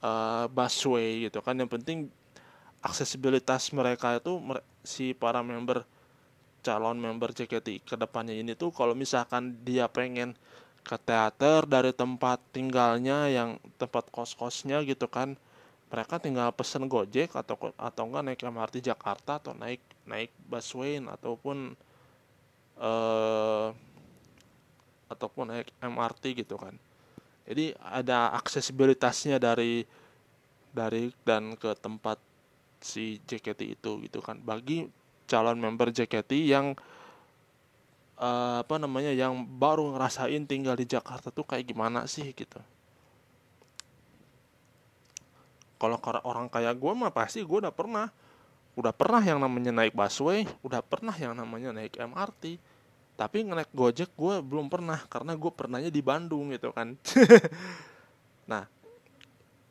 uh, 0.00 0.46
busway 0.50 1.28
gitu 1.28 1.40
kan. 1.40 1.58
Yang 1.58 1.70
penting 1.80 1.98
aksesibilitas 2.84 3.72
mereka 3.72 4.20
itu 4.20 4.36
si 4.84 5.16
para 5.16 5.40
member 5.40 5.88
calon 6.64 6.96
member 6.96 7.32
JKT 7.32 7.84
ke 7.84 7.96
depannya 7.96 8.36
ini 8.36 8.56
tuh 8.56 8.72
kalau 8.72 8.96
misalkan 8.96 9.56
dia 9.64 9.88
pengen 9.88 10.32
ke 10.84 10.96
teater 11.00 11.64
dari 11.64 11.92
tempat 11.96 12.40
tinggalnya 12.52 13.28
yang 13.32 13.56
tempat 13.80 14.08
kos-kosnya 14.12 14.84
gitu 14.84 15.08
kan 15.08 15.36
mereka 15.88 16.20
tinggal 16.20 16.52
pesen 16.52 16.88
Gojek 16.88 17.32
atau 17.32 17.56
atau 17.76 18.02
enggak 18.04 18.24
naik 18.24 18.40
MRT 18.44 18.84
Jakarta 18.84 19.40
atau 19.40 19.56
naik 19.56 19.80
naik 20.04 20.32
busway 20.48 21.00
ataupun 21.00 21.72
eh, 22.80 23.66
ataupun 25.14 25.54
naik 25.54 25.70
MRT 25.80 26.44
gitu 26.44 26.58
kan. 26.60 26.74
Jadi 27.44 27.76
ada 27.80 28.32
aksesibilitasnya 28.36 29.38
dari 29.38 29.84
dari 30.74 31.12
dan 31.22 31.54
ke 31.54 31.76
tempat 31.78 32.18
si 32.82 33.22
JKT 33.24 33.60
itu 33.78 34.02
gitu 34.04 34.18
kan. 34.20 34.40
Bagi 34.42 34.90
calon 35.24 35.56
member 35.56 35.88
JKT 35.94 36.30
yang 36.44 36.76
uh, 38.18 38.60
apa 38.60 38.74
namanya 38.76 39.14
yang 39.14 39.46
baru 39.46 39.94
ngerasain 39.94 40.44
tinggal 40.44 40.76
di 40.76 40.84
Jakarta 40.88 41.32
tuh 41.32 41.46
kayak 41.46 41.64
gimana 41.68 42.04
sih 42.10 42.34
gitu. 42.34 42.60
Kalau 45.78 46.00
orang 46.24 46.48
kayak 46.48 46.80
gue 46.80 46.92
mah 46.96 47.12
pasti 47.12 47.44
gue 47.44 47.58
udah 47.60 47.74
pernah 47.74 48.08
udah 48.74 48.90
pernah 48.90 49.22
yang 49.22 49.38
namanya 49.38 49.70
naik 49.70 49.94
busway 49.94 50.42
udah 50.66 50.82
pernah 50.82 51.14
yang 51.14 51.38
namanya 51.38 51.70
naik 51.70 51.94
MRT 51.94 52.58
tapi 53.14 53.46
naik 53.46 53.70
gojek 53.70 54.10
gue 54.18 54.42
belum 54.42 54.66
pernah 54.66 54.98
karena 55.06 55.38
gue 55.38 55.52
pernahnya 55.54 55.90
di 55.90 56.02
Bandung 56.02 56.50
gitu 56.54 56.74
kan. 56.74 56.94
Nah 58.44 58.68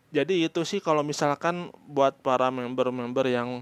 jadi 0.10 0.50
itu 0.50 0.62
sih 0.66 0.82
kalau 0.82 1.06
misalkan 1.06 1.70
buat 1.86 2.18
para 2.26 2.50
member-member 2.50 3.30
yang 3.30 3.62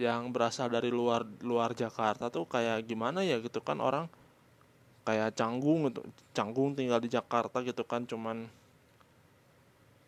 yang 0.00 0.32
berasal 0.32 0.72
dari 0.72 0.88
luar 0.88 1.28
luar 1.44 1.76
Jakarta 1.76 2.32
tuh 2.32 2.48
kayak 2.48 2.88
gimana 2.88 3.20
ya 3.20 3.36
gitu 3.36 3.60
kan 3.60 3.84
orang 3.84 4.08
kayak 5.04 5.36
canggung 5.36 5.92
gitu 5.92 6.00
canggung 6.32 6.72
tinggal 6.72 6.98
di 7.04 7.12
Jakarta 7.12 7.60
gitu 7.60 7.84
kan 7.84 8.08
cuman 8.08 8.48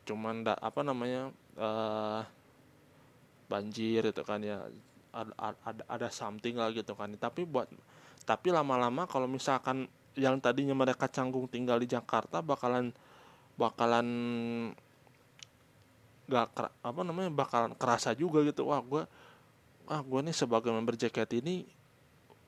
cuman 0.09 0.49
da, 0.49 0.57
apa 0.57 0.81
namanya 0.81 1.29
uh, 1.61 2.25
banjir 3.53 4.01
gitu 4.11 4.23
kan 4.25 4.41
ya 4.41 4.65
ada, 5.17 5.57
ada 5.65 5.83
ada 5.89 6.09
something 6.13 6.61
lah 6.61 6.71
gitu 6.71 6.93
kan. 6.93 7.11
Tapi 7.17 7.49
buat 7.49 7.71
tapi 8.27 8.51
lama-lama 8.51 9.07
kalau 9.07 9.31
misalkan 9.31 9.87
yang 10.19 10.43
tadinya 10.43 10.75
mereka 10.75 11.07
canggung 11.07 11.47
tinggal 11.47 11.79
di 11.79 11.87
Jakarta 11.87 12.43
bakalan 12.43 12.91
bakalan 13.55 14.09
gak 16.27 16.51
apa 16.83 17.01
namanya 17.07 17.31
bakalan 17.31 17.73
kerasa 17.79 18.13
juga 18.19 18.43
gitu. 18.43 18.67
Wah 18.67 18.83
gue 18.83 19.03
ah 19.87 20.03
gue 20.03 20.21
nih 20.27 20.35
sebagai 20.35 20.75
member 20.75 20.99
JKT 20.99 21.39
ini 21.39 21.63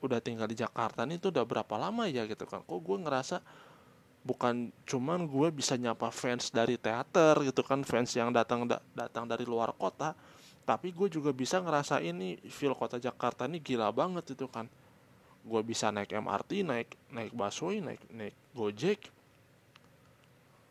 udah 0.03 0.19
tinggal 0.19 0.51
di 0.51 0.59
Jakarta 0.59 1.07
nih 1.07 1.15
tuh 1.15 1.31
udah 1.31 1.47
berapa 1.47 1.75
lama 1.79 2.05
ya 2.11 2.27
gitu 2.27 2.43
kan. 2.43 2.59
Kok 2.67 2.79
gue 2.83 2.97
ngerasa 3.07 3.39
bukan 4.19 4.75
cuman 4.83 5.23
gue 5.23 5.47
bisa 5.47 5.79
nyapa 5.79 6.11
fans 6.11 6.51
dari 6.51 6.75
teater 6.75 7.39
gitu 7.47 7.63
kan 7.63 7.87
fans 7.87 8.11
yang 8.19 8.35
datang 8.35 8.67
da 8.67 8.83
datang 8.91 9.23
dari 9.23 9.47
luar 9.47 9.71
kota 9.71 10.11
tapi 10.67 10.91
gue 10.91 11.07
juga 11.07 11.31
bisa 11.31 11.63
ngerasa 11.63 12.03
ini 12.03 12.35
feel 12.51 12.75
kota 12.75 12.99
Jakarta 12.99 13.47
ini 13.47 13.63
gila 13.63 13.89
banget 13.95 14.35
itu 14.35 14.45
kan 14.51 14.67
gue 15.49 15.61
bisa 15.65 15.89
naik 15.89 16.13
MRT 16.13 16.61
naik 16.61 16.89
naik 17.09 17.33
busway 17.33 17.81
naik 17.81 18.01
naik 18.13 18.37
Gojek 18.53 19.09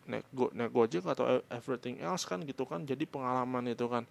naik 0.09 0.25
go, 0.33 0.49
naik 0.57 0.73
gojek 0.73 1.05
atau 1.05 1.45
everything 1.53 2.01
else 2.01 2.25
kan 2.25 2.41
gitu 2.43 2.65
kan. 2.65 2.83
Jadi 2.83 3.05
pengalaman 3.05 3.69
itu 3.69 3.85
kan. 3.87 4.09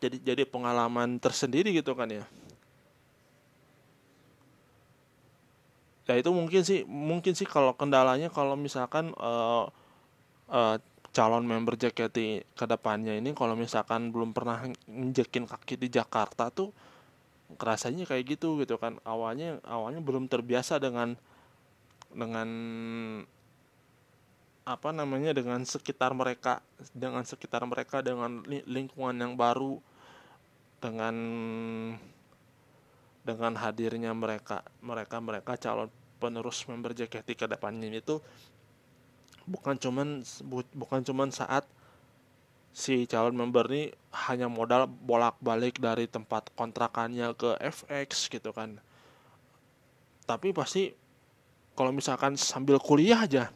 Jadi 0.00 0.24
jadi 0.24 0.42
pengalaman 0.48 1.20
tersendiri 1.20 1.70
gitu 1.76 1.92
kan 1.92 2.08
ya. 2.08 2.24
Ya 6.08 6.14
itu 6.16 6.30
mungkin 6.32 6.62
sih 6.64 6.86
mungkin 6.88 7.36
sih 7.36 7.44
kalau 7.44 7.76
kendalanya 7.76 8.32
kalau 8.32 8.56
misalkan 8.56 9.12
uh, 9.20 9.68
uh, 10.48 10.76
calon 11.10 11.44
member 11.44 11.74
JKT 11.74 12.46
ke 12.54 12.64
depannya 12.68 13.16
ini 13.16 13.34
kalau 13.34 13.56
misalkan 13.56 14.14
belum 14.14 14.30
pernah 14.30 14.68
ngejekin 14.86 15.48
kaki 15.48 15.74
di 15.80 15.88
Jakarta 15.90 16.52
tuh 16.52 16.70
rasanya 17.54 18.04
kayak 18.08 18.38
gitu 18.38 18.58
gitu 18.62 18.76
kan. 18.76 18.98
Awalnya 19.06 19.62
awalnya 19.62 20.02
belum 20.02 20.26
terbiasa 20.26 20.82
dengan 20.82 21.14
dengan 22.10 22.48
apa 24.66 24.90
namanya 24.90 25.30
dengan 25.30 25.62
sekitar 25.62 26.10
mereka 26.10 26.58
dengan 26.90 27.22
sekitar 27.22 27.62
mereka 27.70 28.02
dengan 28.02 28.42
lingkungan 28.66 29.14
yang 29.14 29.38
baru 29.38 29.78
dengan 30.82 31.14
dengan 33.22 33.52
hadirnya 33.54 34.10
mereka 34.10 34.66
mereka 34.82 35.22
mereka 35.22 35.54
calon 35.54 35.90
penerus 36.18 36.66
member 36.66 36.94
JKT 36.98 37.38
ke 37.38 37.46
depannya 37.46 37.94
itu 37.94 38.18
bukan 39.46 39.78
cuman 39.78 40.26
bukan 40.74 41.00
cuman 41.06 41.30
saat 41.30 41.62
si 42.76 43.08
calon 43.08 43.32
member 43.32 43.64
ini 43.72 43.88
hanya 44.28 44.52
modal 44.52 44.84
bolak-balik 44.84 45.80
dari 45.80 46.04
tempat 46.04 46.52
kontrakannya 46.52 47.32
ke 47.32 47.56
FX 47.56 48.28
gitu 48.28 48.52
kan. 48.52 48.76
Tapi 50.28 50.52
pasti 50.52 50.92
kalau 51.72 51.88
misalkan 51.88 52.36
sambil 52.36 52.76
kuliah 52.76 53.24
aja 53.24 53.48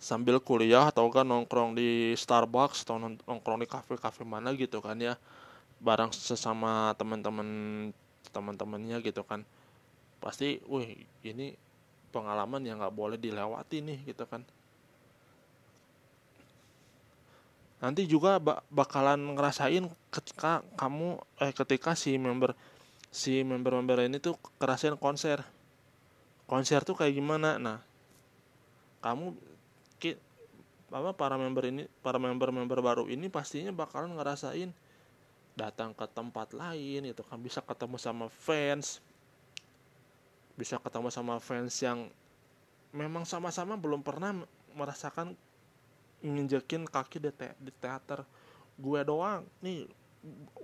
sambil 0.00 0.40
kuliah 0.40 0.88
atau 0.88 1.12
kan 1.12 1.28
nongkrong 1.28 1.76
di 1.76 2.16
Starbucks 2.16 2.88
atau 2.88 2.96
nongkrong 2.96 3.60
di 3.60 3.68
kafe-kafe 3.68 4.24
mana 4.24 4.56
gitu 4.56 4.80
kan 4.80 4.96
ya 4.96 5.20
bareng 5.76 6.08
sesama 6.08 6.96
teman-teman 6.96 7.46
teman-temannya 8.32 8.96
gitu 9.04 9.20
kan 9.28 9.44
pasti 10.24 10.64
wih 10.64 11.04
ini 11.20 11.52
pengalaman 12.16 12.64
yang 12.64 12.80
nggak 12.80 12.96
boleh 12.96 13.20
dilewati 13.20 13.84
nih 13.84 13.98
gitu 14.08 14.24
kan 14.24 14.40
nanti 17.80 18.04
juga 18.04 18.36
bakalan 18.68 19.34
ngerasain 19.34 19.88
ketika 20.12 20.60
kamu 20.76 21.16
eh 21.40 21.52
ketika 21.56 21.96
si 21.96 22.20
member 22.20 22.52
si 23.08 23.42
member-member 23.42 24.06
ini 24.06 24.22
tuh 24.22 24.36
kerasain 24.60 24.94
konser. 25.00 25.42
Konser 26.46 26.84
tuh 26.84 26.94
kayak 26.94 27.16
gimana? 27.16 27.56
Nah 27.56 27.78
kamu 29.00 29.34
apa 30.90 31.14
para 31.14 31.38
member 31.38 31.70
ini 31.70 31.86
para 32.02 32.18
member-member 32.18 32.82
baru 32.82 33.04
ini 33.06 33.30
pastinya 33.30 33.70
bakalan 33.70 34.18
ngerasain 34.18 34.74
datang 35.54 35.94
ke 35.94 36.04
tempat 36.10 36.52
lain 36.52 37.08
itu 37.08 37.22
kan. 37.24 37.38
Bisa 37.40 37.64
ketemu 37.64 37.96
sama 37.96 38.26
fans 38.28 39.00
bisa 40.60 40.76
ketemu 40.76 41.08
sama 41.08 41.40
fans 41.40 41.72
yang 41.80 42.12
memang 42.92 43.24
sama-sama 43.24 43.80
belum 43.80 44.04
pernah 44.04 44.36
merasakan 44.76 45.32
nginjekin 46.20 46.86
kaki 46.86 47.18
di, 47.20 47.30
te 47.32 47.52
di 47.58 47.72
teater. 47.74 48.24
Gue 48.76 49.00
doang. 49.04 49.44
Nih 49.60 49.88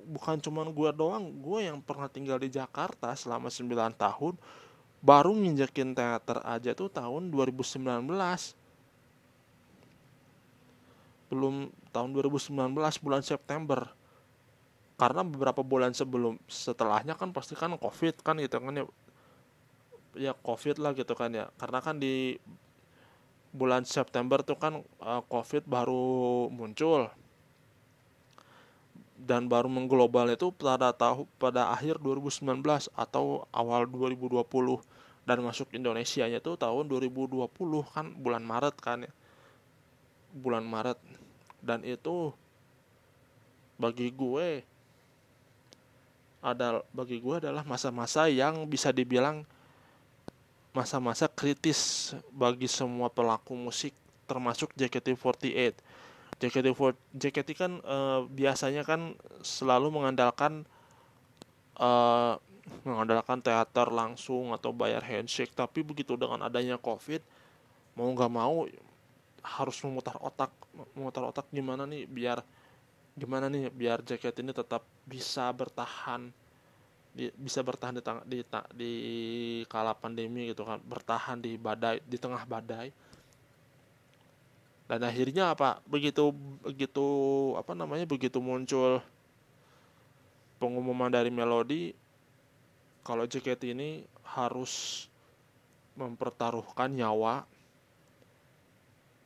bukan 0.04 0.36
cuman 0.40 0.68
gue 0.68 0.90
doang 0.92 1.32
gue 1.40 1.64
yang 1.64 1.80
pernah 1.80 2.12
tinggal 2.12 2.36
di 2.36 2.52
Jakarta 2.52 3.16
selama 3.16 3.48
9 3.48 3.72
tahun 3.96 4.36
baru 5.00 5.32
nginjekin 5.32 5.96
teater 5.96 6.44
aja 6.44 6.76
tuh 6.76 6.92
tahun 6.92 7.32
2019 7.32 7.80
belum 11.26 11.74
tahun 11.90 12.10
2019 12.14 12.54
bulan 13.02 13.22
September. 13.22 13.90
Karena 14.96 15.20
beberapa 15.20 15.60
bulan 15.60 15.92
sebelum 15.92 16.40
setelahnya 16.48 17.12
kan 17.18 17.28
pasti 17.34 17.52
kan 17.52 17.76
covid 17.76 18.16
kan 18.24 18.40
gitu 18.40 18.56
kan 18.62 18.72
ya. 18.72 18.84
Ya 20.16 20.32
covid 20.32 20.80
lah 20.80 20.96
gitu 20.96 21.12
kan 21.12 21.34
ya. 21.34 21.52
Karena 21.60 21.84
kan 21.84 22.00
di 22.00 22.40
bulan 23.56 23.88
September 23.88 24.44
tuh 24.44 24.60
kan 24.60 24.84
uh, 25.00 25.22
covid 25.32 25.64
baru 25.64 26.46
muncul. 26.52 27.08
Dan 29.16 29.48
baru 29.48 29.72
mengglobal 29.72 30.28
itu 30.28 30.52
pada 30.52 30.92
tahu 30.92 31.24
pada 31.40 31.72
akhir 31.72 31.98
2019 32.04 32.44
atau 32.92 33.48
awal 33.48 33.88
2020 33.88 34.44
dan 35.26 35.42
masuk 35.42 35.72
Indonesia 35.72 36.28
nya 36.28 36.38
tuh 36.38 36.54
tahun 36.54 36.86
2020 36.86 37.48
kan 37.90 38.06
bulan 38.14 38.44
Maret 38.44 38.76
kan 38.78 39.08
ya. 39.08 39.12
Bulan 40.36 40.68
Maret. 40.68 41.00
Dan 41.64 41.82
itu 41.82 42.30
bagi 43.80 44.12
gue 44.12 44.62
ada 46.44 46.84
bagi 46.94 47.18
gue 47.18 47.42
adalah 47.42 47.66
masa-masa 47.66 48.30
yang 48.30 48.68
bisa 48.70 48.94
dibilang 48.94 49.42
masa-masa 50.76 51.24
kritis 51.24 52.12
bagi 52.28 52.68
semua 52.68 53.08
pelaku 53.08 53.56
musik 53.56 53.96
termasuk 54.28 54.76
JKT48. 54.76 55.80
JKT48 56.36 56.96
JKT 57.16 57.48
kan 57.56 57.72
e, 57.80 57.98
biasanya 58.28 58.84
kan 58.84 59.16
selalu 59.40 59.88
mengandalkan 59.88 60.68
e, 61.80 61.90
mengandalkan 62.84 63.40
teater 63.40 63.88
langsung 63.88 64.52
atau 64.52 64.76
bayar 64.76 65.00
handshake 65.00 65.56
tapi 65.56 65.80
begitu 65.80 66.12
dengan 66.20 66.44
adanya 66.44 66.76
covid 66.76 67.24
mau 67.96 68.12
nggak 68.12 68.28
mau 68.28 68.68
harus 69.40 69.76
memutar 69.80 70.20
otak 70.20 70.52
memutar 70.92 71.24
otak 71.24 71.48
gimana 71.48 71.88
nih 71.88 72.04
biar 72.04 72.44
gimana 73.16 73.48
nih 73.48 73.72
biar 73.72 74.04
jaket 74.04 74.44
ini 74.44 74.52
tetap 74.52 74.84
bisa 75.08 75.48
bertahan 75.56 76.28
di, 77.16 77.32
bisa 77.40 77.64
bertahan 77.64 77.96
di, 77.96 78.04
di 78.28 78.38
di 78.76 78.92
kala 79.72 79.96
pandemi 79.96 80.52
gitu 80.52 80.68
kan 80.68 80.76
bertahan 80.84 81.40
di 81.40 81.56
badai 81.56 82.04
di 82.04 82.20
tengah 82.20 82.44
badai. 82.44 82.92
Dan 84.86 85.02
akhirnya 85.02 85.56
apa? 85.56 85.80
Begitu 85.88 86.30
begitu 86.62 87.06
apa 87.56 87.72
namanya 87.72 88.04
begitu 88.04 88.38
muncul 88.38 89.00
pengumuman 90.60 91.10
dari 91.10 91.32
Melodi 91.32 91.96
kalau 93.00 93.24
JKT 93.24 93.72
ini 93.72 94.04
harus 94.36 95.06
mempertaruhkan 95.96 96.92
nyawa 96.92 97.48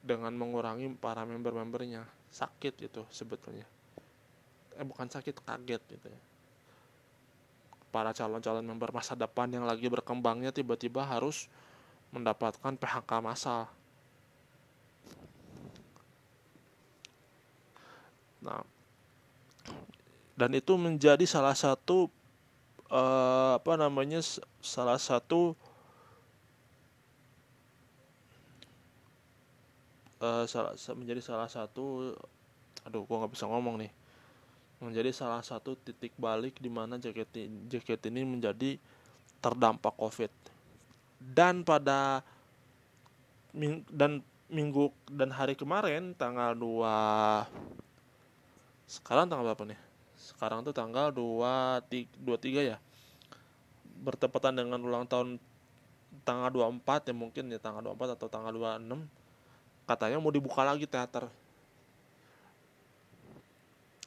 dengan 0.00 0.32
mengurangi 0.38 0.86
para 0.96 1.26
member-membernya. 1.26 2.06
Sakit 2.30 2.86
itu 2.86 3.02
sebetulnya. 3.10 3.66
Eh 4.78 4.86
bukan 4.86 5.10
sakit 5.10 5.42
kaget 5.42 5.82
gitu 5.90 6.06
ya 6.08 6.29
para 7.90 8.14
calon-calon 8.14 8.62
member 8.62 8.94
masa 8.94 9.18
depan 9.18 9.50
yang 9.50 9.66
lagi 9.66 9.90
berkembangnya 9.90 10.54
tiba-tiba 10.54 11.02
harus 11.02 11.50
mendapatkan 12.14 12.74
PHK 12.78 13.10
massal. 13.22 13.66
Nah, 18.40 18.64
dan 20.38 20.50
itu 20.56 20.72
menjadi 20.80 21.28
salah 21.28 21.52
satu 21.52 22.08
uh, 22.88 23.60
apa 23.60 23.76
namanya 23.76 24.24
salah 24.64 24.96
satu 24.96 25.52
uh, 30.24 30.48
salah, 30.48 30.72
menjadi 30.96 31.20
salah 31.20 31.52
satu 31.52 32.16
aduh 32.88 33.04
gua 33.04 33.24
nggak 33.24 33.36
bisa 33.36 33.44
ngomong 33.44 33.84
nih 33.84 33.92
menjadi 34.80 35.12
salah 35.12 35.44
satu 35.44 35.76
titik 35.76 36.16
balik 36.16 36.56
di 36.56 36.72
mana 36.72 36.96
JKT, 36.96 37.68
JKT 37.68 38.08
ini 38.08 38.24
menjadi 38.24 38.80
terdampak 39.44 39.92
COVID. 40.00 40.32
Dan 41.20 41.60
pada 41.62 42.24
ming, 43.52 43.84
dan 43.92 44.24
minggu 44.48 44.88
dan 45.06 45.30
hari 45.30 45.52
kemarin 45.54 46.16
tanggal 46.16 46.56
2 46.56 46.80
sekarang 48.90 49.30
tanggal 49.30 49.52
berapa 49.52 49.64
nih? 49.70 49.80
Sekarang 50.18 50.66
tuh 50.66 50.74
tanggal 50.74 51.12
2 51.12 51.86
23 51.86 52.72
ya. 52.74 52.80
Bertepatan 54.00 54.56
dengan 54.56 54.80
ulang 54.80 55.04
tahun 55.04 55.38
tanggal 56.24 56.50
24 56.50 57.12
ya 57.12 57.14
mungkin 57.14 57.44
ya 57.52 57.58
tanggal 57.62 57.94
24 57.94 58.16
atau 58.18 58.26
tanggal 58.26 58.50
26 58.50 59.06
katanya 59.86 60.18
mau 60.18 60.34
dibuka 60.34 60.62
lagi 60.66 60.86
teater 60.86 61.30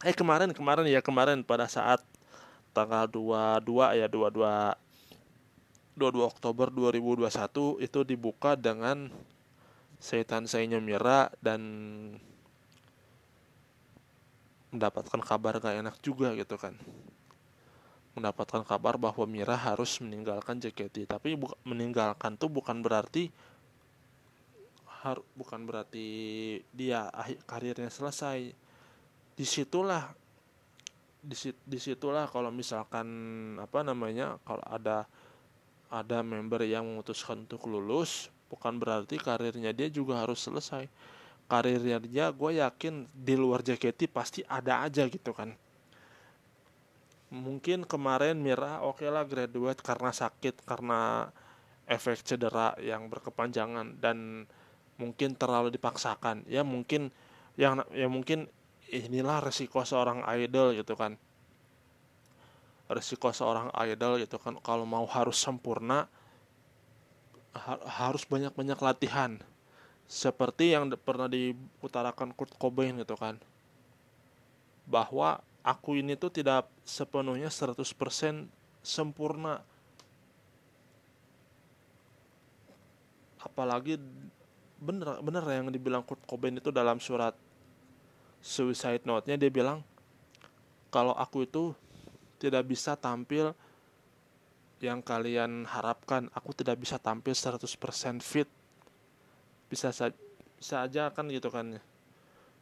eh 0.04 0.12
kemarin 0.12 0.52
kemarin 0.52 0.84
ya 0.92 1.00
kemarin 1.00 1.48
pada 1.48 1.66
saat 1.72 2.04
tanggal 2.76 3.08
22 3.08 4.04
ya 4.04 4.08
22 4.12 4.76
22 5.96 6.26
Oktober 6.26 6.68
2021 6.74 7.86
itu 7.86 8.00
dibuka 8.04 8.58
dengan 8.58 9.14
Setan 10.02 10.50
Saynya 10.50 10.84
Mira 10.84 11.32
dan 11.40 11.62
mendapatkan 14.74 15.22
kabar 15.22 15.62
gak 15.62 15.80
enak 15.86 15.96
juga 16.02 16.34
gitu 16.34 16.58
kan. 16.58 16.74
Mendapatkan 18.18 18.66
kabar 18.66 18.98
bahwa 18.98 19.24
Mira 19.30 19.54
harus 19.54 20.02
meninggalkan 20.02 20.58
JKT 20.60 21.08
tapi 21.08 21.38
meninggalkan 21.64 22.36
tuh 22.36 22.50
bukan 22.50 22.82
berarti 22.82 23.30
har 25.04 25.22
bukan 25.38 25.64
berarti 25.68 26.08
dia 26.74 27.08
akhir 27.14 27.44
karirnya 27.46 27.92
selesai 27.94 28.63
di 29.34 29.46
situlah 29.46 30.14
di 31.64 31.80
situlah 31.80 32.28
kalau 32.28 32.52
misalkan 32.52 33.08
apa 33.56 33.80
namanya 33.80 34.36
kalau 34.44 34.62
ada 34.68 35.08
ada 35.88 36.20
member 36.20 36.68
yang 36.68 36.84
memutuskan 36.84 37.48
untuk 37.48 37.64
lulus 37.70 38.28
bukan 38.52 38.78
berarti 38.78 39.18
karirnya 39.18 39.74
dia 39.74 39.90
juga 39.90 40.22
harus 40.22 40.42
selesai. 40.42 40.86
Karirnya 41.50 41.98
dia 42.02 42.30
gue 42.30 42.62
yakin 42.62 43.10
di 43.10 43.34
luar 43.34 43.62
JKT 43.66 44.10
pasti 44.10 44.42
ada 44.46 44.86
aja 44.86 45.06
gitu 45.10 45.34
kan. 45.34 45.54
Mungkin 47.34 47.90
kemarin 47.90 48.38
Mira 48.38 48.82
oke 48.86 49.02
okay 49.02 49.10
lah 49.10 49.26
graduate 49.26 49.82
karena 49.82 50.14
sakit 50.14 50.66
karena 50.70 51.30
efek 51.90 52.22
cedera 52.22 52.78
yang 52.78 53.10
berkepanjangan 53.10 53.98
dan 53.98 54.46
mungkin 55.02 55.34
terlalu 55.34 55.74
dipaksakan. 55.74 56.46
Ya 56.46 56.62
mungkin 56.62 57.10
yang 57.58 57.86
ya 57.94 58.06
mungkin 58.06 58.50
inilah 58.94 59.42
resiko 59.42 59.82
seorang 59.82 60.22
idol 60.38 60.78
gitu 60.78 60.94
kan. 60.94 61.18
Resiko 62.86 63.34
seorang 63.34 63.74
idol 63.90 64.22
gitu 64.22 64.38
kan. 64.38 64.54
Kalau 64.62 64.86
mau 64.86 65.10
harus 65.10 65.42
sempurna 65.42 66.06
ha 67.58 67.74
harus 68.06 68.22
banyak-banyak 68.30 68.78
latihan. 68.78 69.42
Seperti 70.06 70.78
yang 70.78 70.94
pernah 70.94 71.26
diutarakan 71.26 72.38
Kurt 72.38 72.54
Cobain 72.62 72.94
gitu 73.02 73.18
kan. 73.18 73.42
Bahwa 74.86 75.42
aku 75.66 75.98
ini 75.98 76.14
tuh 76.14 76.30
tidak 76.30 76.70
sepenuhnya 76.86 77.50
100% 77.50 77.82
sempurna. 78.86 79.64
Apalagi 83.42 83.98
bener 84.84 85.24
bener 85.24 85.44
yang 85.50 85.72
dibilang 85.72 86.04
Kurt 86.04 86.22
Cobain 86.28 86.54
itu 86.60 86.70
dalam 86.70 87.00
surat 87.00 87.34
suicide 88.44 89.08
note-nya 89.08 89.40
dia 89.40 89.48
bilang 89.48 89.80
kalau 90.92 91.16
aku 91.16 91.48
itu 91.48 91.72
tidak 92.38 92.68
bisa 92.68 93.00
tampil 93.00 93.56
yang 94.84 95.00
kalian 95.00 95.64
harapkan 95.64 96.28
aku 96.36 96.52
tidak 96.52 96.76
bisa 96.84 97.00
tampil 97.00 97.32
100% 97.32 97.64
fit. 98.20 98.52
Bisa 99.72 99.96
saja 99.96 100.14
bisa 100.60 100.80
aja 100.80 101.12
kan 101.12 101.28
gitu 101.28 101.52
kan 101.52 101.76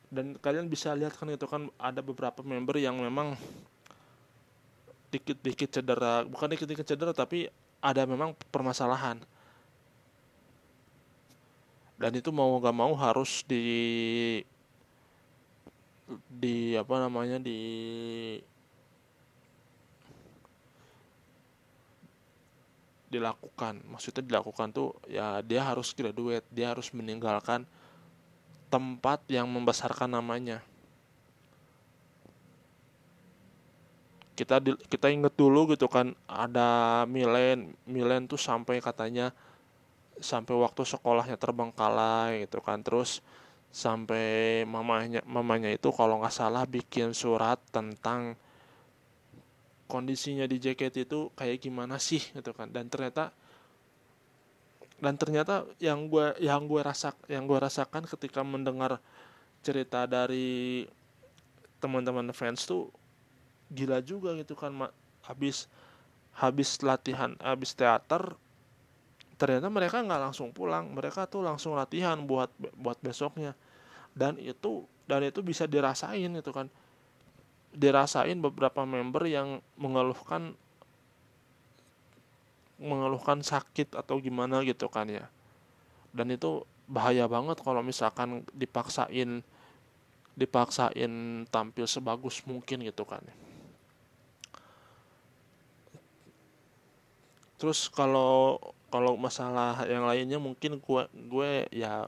dan 0.09 0.35
kalian 0.41 0.65
bisa 0.65 0.91
lihat 0.97 1.13
kan 1.15 1.29
itu 1.29 1.45
kan 1.45 1.69
ada 1.79 2.03
beberapa 2.03 2.41
member 2.43 2.81
yang 2.81 2.99
memang 2.99 3.37
dikit-dikit 5.13 5.69
cedera 5.69 6.25
bukan 6.27 6.49
dikit-dikit 6.51 6.83
cedera 6.83 7.13
tapi 7.15 7.45
ada 7.77 8.03
memang 8.05 8.33
permasalahan. 8.53 9.21
Dan 12.01 12.17
itu 12.17 12.33
mau 12.33 12.57
gak 12.57 12.73
mau 12.73 12.97
harus 12.97 13.45
di 13.45 14.41
di 16.28 16.76
apa 16.76 16.95
namanya 17.00 17.38
di 17.39 17.60
dilakukan. 23.12 23.84
Maksudnya 23.91 24.24
dilakukan 24.24 24.71
tuh 24.71 24.95
ya 25.12 25.43
dia 25.43 25.67
harus 25.67 25.91
graduate 25.91 26.47
dia 26.47 26.71
harus 26.71 26.88
meninggalkan 26.95 27.67
tempat 28.71 29.19
yang 29.28 29.52
membesarkan 29.52 30.15
namanya. 30.15 30.63
Kita 34.32 34.63
di, 34.63 34.74
kita 34.88 35.12
inget 35.12 35.36
dulu 35.36 35.76
gitu 35.76 35.91
kan 35.91 36.15
ada 36.26 37.04
Milen 37.06 37.76
Milen 37.84 38.32
tuh 38.32 38.39
sampai 38.39 38.80
katanya 38.80 39.36
sampai 40.24 40.56
waktu 40.56 40.88
sekolahnya 40.88 41.36
terbengkalai 41.36 42.47
gitu 42.47 42.63
kan. 42.63 42.80
Terus 42.80 43.19
sampai 43.71 44.62
mamanya 44.67 45.23
mamanya 45.23 45.71
itu 45.71 45.89
kalau 45.95 46.19
nggak 46.19 46.36
salah 46.36 46.67
bikin 46.67 47.15
surat 47.15 47.55
tentang 47.71 48.36
kondisinya 49.88 50.47
di 50.47 50.60
JKT 50.60 51.07
itu 51.07 51.31
kayak 51.36 51.63
gimana 51.63 51.99
sih 51.99 52.19
gitu 52.36 52.51
kan. 52.51 52.71
Dan 52.71 52.91
ternyata 52.91 53.31
dan 55.01 55.17
ternyata 55.17 55.65
yang 55.81 56.07
gue 56.07 56.38
yang 56.38 56.69
gue 56.69 56.79
rasak 56.84 57.17
yang 57.25 57.49
gue 57.49 57.57
rasakan 57.57 58.05
ketika 58.05 58.45
mendengar 58.45 59.01
cerita 59.65 60.05
dari 60.05 60.86
teman-teman 61.81 62.29
fans 62.31 62.69
tuh 62.69 62.93
gila 63.73 63.97
juga 64.05 64.38
gitu 64.38 64.53
kan 64.53 64.69
habis 65.25 65.65
habis 66.38 66.77
latihan 66.86 67.34
habis 67.41 67.73
teater 67.73 68.38
ternyata 69.41 69.73
mereka 69.73 70.06
nggak 70.06 70.21
langsung 70.30 70.54
pulang. 70.54 70.93
Mereka 70.93 71.25
tuh 71.25 71.41
langsung 71.41 71.73
latihan 71.73 72.21
buat 72.21 72.54
buat 72.77 73.01
besoknya. 73.01 73.58
Dan 74.13 74.38
itu 74.38 74.86
dan 75.10 75.25
itu 75.25 75.41
bisa 75.41 75.65
dirasain 75.65 76.30
itu 76.30 76.51
kan. 76.54 76.69
Dirasain 77.73 78.38
beberapa 78.38 78.86
member 78.86 79.25
yang 79.25 79.58
mengeluhkan 79.82 80.54
mengeluhkan 82.77 83.41
sakit 83.41 83.97
atau 83.97 84.21
gimana 84.21 84.62
gitu 84.62 84.86
kan 84.93 85.10
ya. 85.10 85.25
Dan 86.13 86.30
itu 86.38 86.62
bahaya 86.86 87.25
banget 87.25 87.58
kalau 87.65 87.82
misalkan 87.82 88.45
dipaksain 88.54 89.41
dipaksain 90.36 91.43
tampil 91.47 91.88
sebagus 91.88 92.43
mungkin 92.47 92.84
gitu 92.84 93.04
kan 93.04 93.23
terus 97.56 97.91
kalau 97.93 98.58
kalau 98.91 99.15
masalah 99.15 99.88
yang 99.88 100.04
lainnya 100.04 100.38
mungkin 100.38 100.84
gue 100.84 101.04
gue 101.32 101.51
ya 101.71 102.04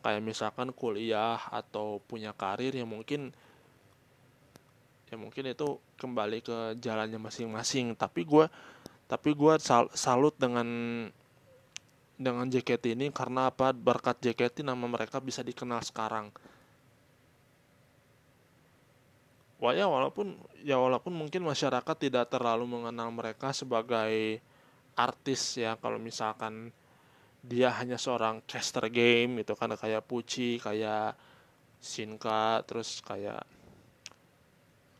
kayak 0.00 0.24
misalkan 0.24 0.72
kuliah 0.72 1.36
atau 1.52 2.00
punya 2.08 2.32
karir 2.32 2.72
yang 2.72 2.88
mungkin 2.88 3.36
ya 5.12 5.20
mungkin 5.20 5.52
itu 5.52 5.76
kembali 6.00 6.40
ke 6.40 6.58
jalannya 6.80 7.20
masing-masing. 7.20 7.92
Tapi 7.92 8.24
gue 8.24 8.48
tapi 9.04 9.36
gue 9.36 9.54
sal 9.60 9.92
salut 9.92 10.32
dengan 10.40 10.66
dengan 12.16 12.46
JKT 12.48 12.96
ini 12.96 13.12
karena 13.12 13.52
apa? 13.52 13.76
Berkat 13.76 14.22
JKT 14.24 14.64
nama 14.64 14.86
mereka 14.88 15.20
bisa 15.20 15.44
dikenal 15.44 15.84
sekarang. 15.84 16.32
Wah 19.60 19.76
ya 19.76 19.84
walaupun 19.84 20.40
ya 20.64 20.80
walaupun 20.80 21.12
mungkin 21.12 21.44
masyarakat 21.44 21.96
tidak 22.00 22.32
terlalu 22.32 22.64
mengenal 22.64 23.12
mereka 23.12 23.52
sebagai 23.52 24.40
artis 25.06 25.56
ya 25.56 25.80
kalau 25.80 25.96
misalkan 25.96 26.68
dia 27.40 27.72
hanya 27.72 27.96
seorang 27.96 28.44
caster 28.44 28.92
game 28.92 29.40
itu 29.40 29.56
kan 29.56 29.72
kayak 29.72 30.04
Puci 30.04 30.60
kayak 30.60 31.16
Shinka 31.80 32.60
terus 32.68 33.00
kayak 33.00 33.40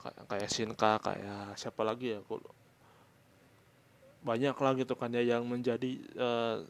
kayak 0.01 0.25
kayak 0.25 0.49
Shinka 0.49 0.93
kayak 1.05 1.61
siapa 1.61 1.85
lagi 1.85 2.17
ya 2.17 2.25
aku 2.25 2.41
banyak 4.21 4.57
lah 4.57 4.73
gitu 4.77 4.97
kan 4.97 5.13
ya 5.13 5.37
yang 5.37 5.45
menjadi 5.45 5.97
uh, 6.17 6.65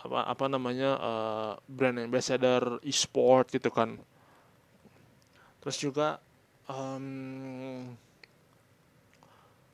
apa 0.00 0.18
apa 0.26 0.44
namanya 0.48 0.90
uh, 0.96 1.52
brand 1.68 2.00
ambassador 2.00 2.80
e-sport 2.82 3.52
gitu 3.52 3.68
kan. 3.68 4.00
Terus 5.60 5.76
juga 5.76 6.18
um, 6.66 7.92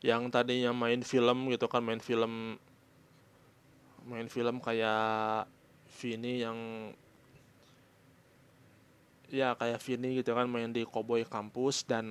yang 0.07 0.31
tadinya 0.31 0.71
main 0.71 1.03
film 1.03 1.51
gitu 1.51 1.67
kan 1.67 1.83
main 1.83 1.99
film 1.99 2.55
main 4.07 4.31
film 4.31 4.63
kayak 4.63 5.51
Vini 5.99 6.47
yang 6.47 6.59
ya 9.27 9.59
kayak 9.59 9.83
Vini 9.83 10.23
gitu 10.23 10.31
kan 10.31 10.47
main 10.47 10.71
di 10.71 10.87
Cowboy 10.87 11.27
Kampus. 11.27 11.83
Dan 11.83 12.07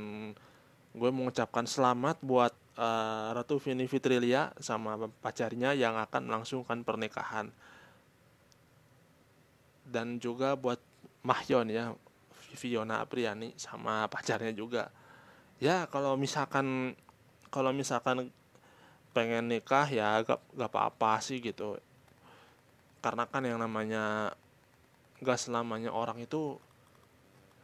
gue 0.91 1.09
mengucapkan 1.11 1.63
selamat 1.63 2.19
buat 2.19 2.51
uh, 2.75 3.31
Ratu 3.31 3.55
Vini 3.63 3.87
Fitrilia 3.87 4.51
sama 4.59 4.99
pacarnya 5.23 5.71
yang 5.71 5.95
akan 5.95 6.27
melangsungkan 6.27 6.83
pernikahan. 6.83 7.47
Dan 9.87 10.19
juga 10.19 10.59
buat 10.59 10.83
Mahyon 11.23 11.71
ya 11.71 11.95
Fiona 12.59 13.01
Apriani 13.01 13.55
sama 13.55 14.09
pacarnya 14.11 14.51
juga. 14.51 14.91
Ya 15.63 15.87
kalau 15.87 16.19
misalkan 16.19 16.97
kalau 17.55 17.71
misalkan 17.71 18.27
pengen 19.15 19.47
nikah 19.47 19.87
ya 19.87 20.19
gak, 20.27 20.43
gak 20.59 20.69
apa-apa 20.75 21.23
sih 21.23 21.39
gitu. 21.39 21.79
Karena 22.99 23.23
kan 23.23 23.47
yang 23.47 23.63
namanya 23.63 24.35
gak 25.23 25.39
selamanya 25.39 25.95
orang 25.95 26.19
itu 26.19 26.59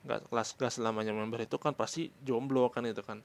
nggak 0.01 0.33
kelas 0.33 0.49
gas 0.57 0.73
selamanya 0.81 1.13
member 1.13 1.45
itu 1.45 1.61
kan 1.61 1.77
pasti 1.77 2.07
jomblo 2.23 2.71
kan 2.71 2.87
itu 2.87 3.03
kan. 3.03 3.19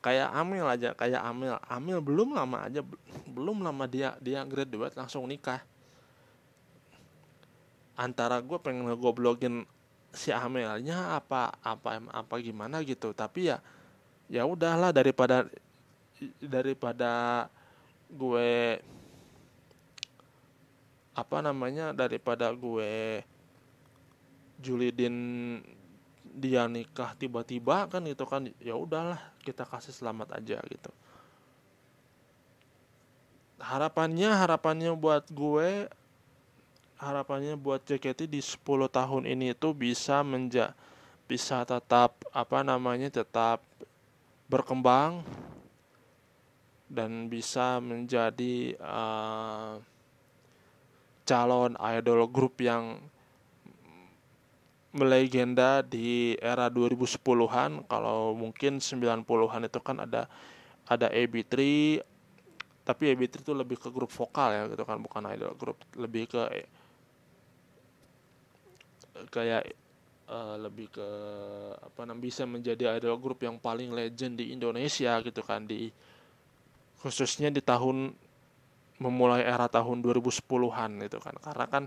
Kayak 0.00 0.32
Amil 0.32 0.64
aja 0.64 0.90
kayak 0.96 1.20
Amil 1.20 1.54
Amil 1.68 2.00
belum 2.00 2.32
lama 2.32 2.64
aja 2.66 2.80
belum 3.28 3.60
lama 3.60 3.84
dia 3.86 4.16
dia 4.24 4.42
graduate 4.42 4.96
langsung 4.96 5.28
nikah. 5.28 5.60
Antara 7.94 8.42
gue 8.42 8.58
pengen 8.58 8.90
ngegoblokin 8.90 9.68
si 10.10 10.34
Amilnya 10.34 11.14
apa 11.14 11.54
apa 11.62 12.02
apa 12.10 12.34
gimana 12.42 12.82
gitu. 12.82 13.14
Tapi 13.14 13.54
ya 13.54 13.62
ya 14.26 14.48
udahlah 14.48 14.90
daripada 14.90 15.46
daripada 16.38 17.46
gue 18.12 18.78
apa 21.14 21.38
namanya 21.38 21.94
daripada 21.94 22.50
gue 22.50 23.22
julidin 24.58 25.14
dia 26.34 26.66
nikah 26.66 27.14
tiba-tiba 27.14 27.86
kan 27.86 28.02
gitu 28.02 28.26
kan 28.26 28.50
ya 28.58 28.74
udahlah 28.74 29.22
kita 29.46 29.62
kasih 29.62 29.94
selamat 29.94 30.34
aja 30.42 30.58
gitu. 30.66 30.90
Harapannya 33.62 34.34
harapannya 34.34 34.90
buat 34.98 35.30
gue 35.30 35.86
harapannya 36.98 37.54
buat 37.54 37.86
JKT 37.86 38.26
di 38.26 38.42
10 38.42 38.64
tahun 38.90 39.22
ini 39.30 39.54
itu 39.54 39.70
bisa 39.70 40.26
menja 40.26 40.74
bisa 41.24 41.62
tetap 41.64 42.18
apa 42.34 42.60
namanya 42.60 43.08
tetap 43.08 43.62
berkembang 44.50 45.24
dan 46.94 47.26
bisa 47.26 47.82
menjadi 47.82 48.78
uh, 48.78 49.82
calon 51.26 51.74
idol 51.80 52.30
grup 52.30 52.62
yang 52.62 53.02
melegenda 54.94 55.82
di 55.82 56.38
era 56.38 56.70
2010-an 56.70 57.82
kalau 57.90 58.38
mungkin 58.38 58.78
90-an 58.78 59.66
itu 59.66 59.80
kan 59.82 59.98
ada 60.06 60.30
ada 60.86 61.10
AB3 61.10 61.50
tapi 62.84 63.16
AB3 63.16 63.42
itu 63.42 63.52
lebih 63.56 63.80
ke 63.80 63.88
grup 63.88 64.12
vokal 64.12 64.52
ya 64.52 64.62
gitu 64.70 64.84
kan. 64.84 65.00
Bukan 65.00 65.24
idol 65.34 65.56
grup 65.56 65.80
lebih 65.96 66.28
ke 66.28 66.68
kayak 69.32 69.72
uh, 70.28 70.60
lebih 70.60 70.92
ke 70.92 71.08
apa 71.80 72.04
namanya 72.04 72.22
bisa 72.22 72.42
menjadi 72.44 73.00
idol 73.00 73.16
grup 73.16 73.40
yang 73.40 73.56
paling 73.56 73.90
legend 73.90 74.36
di 74.36 74.52
Indonesia 74.52 75.16
gitu 75.24 75.40
kan 75.40 75.64
di 75.64 75.88
khususnya 77.04 77.52
di 77.52 77.60
tahun 77.60 78.16
memulai 78.96 79.44
era 79.44 79.68
tahun 79.68 80.00
2010-an 80.00 80.90
gitu 81.04 81.20
kan 81.20 81.36
karena 81.36 81.66
kan 81.68 81.84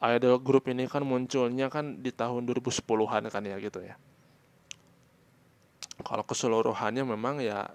idol 0.00 0.42
group 0.42 0.66
ini 0.66 0.90
kan 0.90 1.06
munculnya 1.06 1.70
kan 1.70 2.02
di 2.02 2.10
tahun 2.10 2.48
2010-an 2.50 3.30
kan 3.30 3.42
ya 3.46 3.56
gitu 3.62 3.84
ya. 3.84 3.94
Kalau 6.00 6.24
keseluruhannya 6.24 7.04
memang 7.04 7.44
ya 7.44 7.68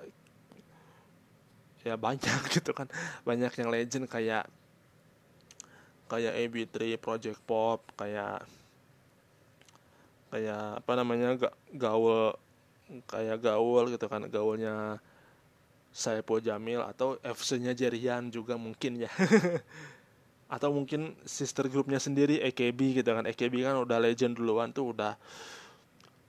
ya 1.85 1.95
banyak 1.95 2.41
gitu 2.59 2.73
kan. 2.73 2.89
Banyak 3.23 3.53
yang 3.55 3.69
legend 3.69 4.09
kayak 4.09 4.49
kayak 6.09 6.33
AB3 6.33 6.97
Project 6.97 7.39
Pop, 7.45 7.85
kayak 7.93 8.43
kayak 10.33 10.81
apa 10.81 10.91
namanya 10.97 11.38
gaul 11.71 12.33
kayak 13.05 13.38
gaul 13.39 13.88
gitu 13.93 14.05
kan 14.09 14.25
gaulnya 14.27 14.97
Saipul 15.95 16.43
Jamil 16.43 16.84
atau 16.84 17.15
FC-nya 17.23 17.71
Jerian 17.71 18.27
juga 18.27 18.60
mungkin 18.60 18.99
ya. 18.99 19.08
Atau 20.51 20.75
mungkin 20.75 21.15
sister 21.23 21.71
grupnya 21.71 22.03
sendiri 22.03 22.43
EKB 22.51 22.99
gitu 22.99 23.15
kan. 23.15 23.23
EKB 23.23 23.63
kan 23.63 23.79
udah 23.79 24.03
legend 24.03 24.36
duluan 24.36 24.75
tuh 24.75 24.91
udah 24.91 25.15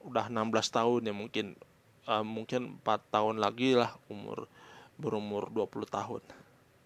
udah 0.07 0.31
16 0.31 0.55
tahun 0.71 1.11
ya 1.11 1.15
mungkin. 1.19 1.59
Uh, 2.07 2.23
mungkin 2.23 2.79
4 2.87 3.11
tahun 3.11 3.43
lagi 3.43 3.75
lah 3.75 3.91
umur 4.07 4.47
berumur 4.95 5.51
20 5.51 5.91
tahun. 5.91 6.23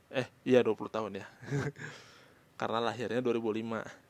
Eh 0.09 0.25
iya 0.49 0.65
20 0.65 0.89
tahun 0.89 1.21
ya. 1.21 1.29
Karena 2.61 2.81
lahirnya 2.81 3.21
2005 3.21 4.01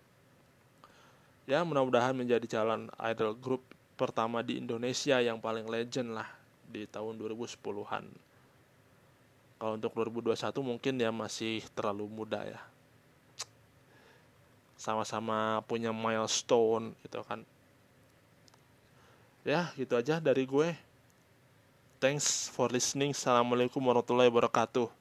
ya 1.50 1.66
mudah-mudahan 1.66 2.14
menjadi 2.14 2.46
calon 2.46 2.86
idol 3.02 3.34
group 3.34 3.66
pertama 3.98 4.46
di 4.46 4.62
Indonesia 4.62 5.18
yang 5.18 5.42
paling 5.42 5.66
legend 5.66 6.14
lah 6.14 6.30
di 6.70 6.86
tahun 6.86 7.18
2010-an 7.18 8.29
kalau 9.60 9.76
untuk 9.76 9.92
2021 9.92 10.40
mungkin 10.64 10.94
ya 10.96 11.12
masih 11.12 11.60
terlalu 11.76 12.08
muda 12.08 12.40
ya. 12.48 12.56
Sama-sama 14.80 15.60
punya 15.68 15.92
milestone 15.92 16.96
gitu 17.04 17.20
kan. 17.20 17.44
Ya 19.44 19.68
gitu 19.76 20.00
aja 20.00 20.16
dari 20.16 20.48
gue. 20.48 20.72
Thanks 22.00 22.48
for 22.48 22.72
listening. 22.72 23.12
Assalamualaikum 23.12 23.84
warahmatullahi 23.84 24.32
wabarakatuh 24.32 24.99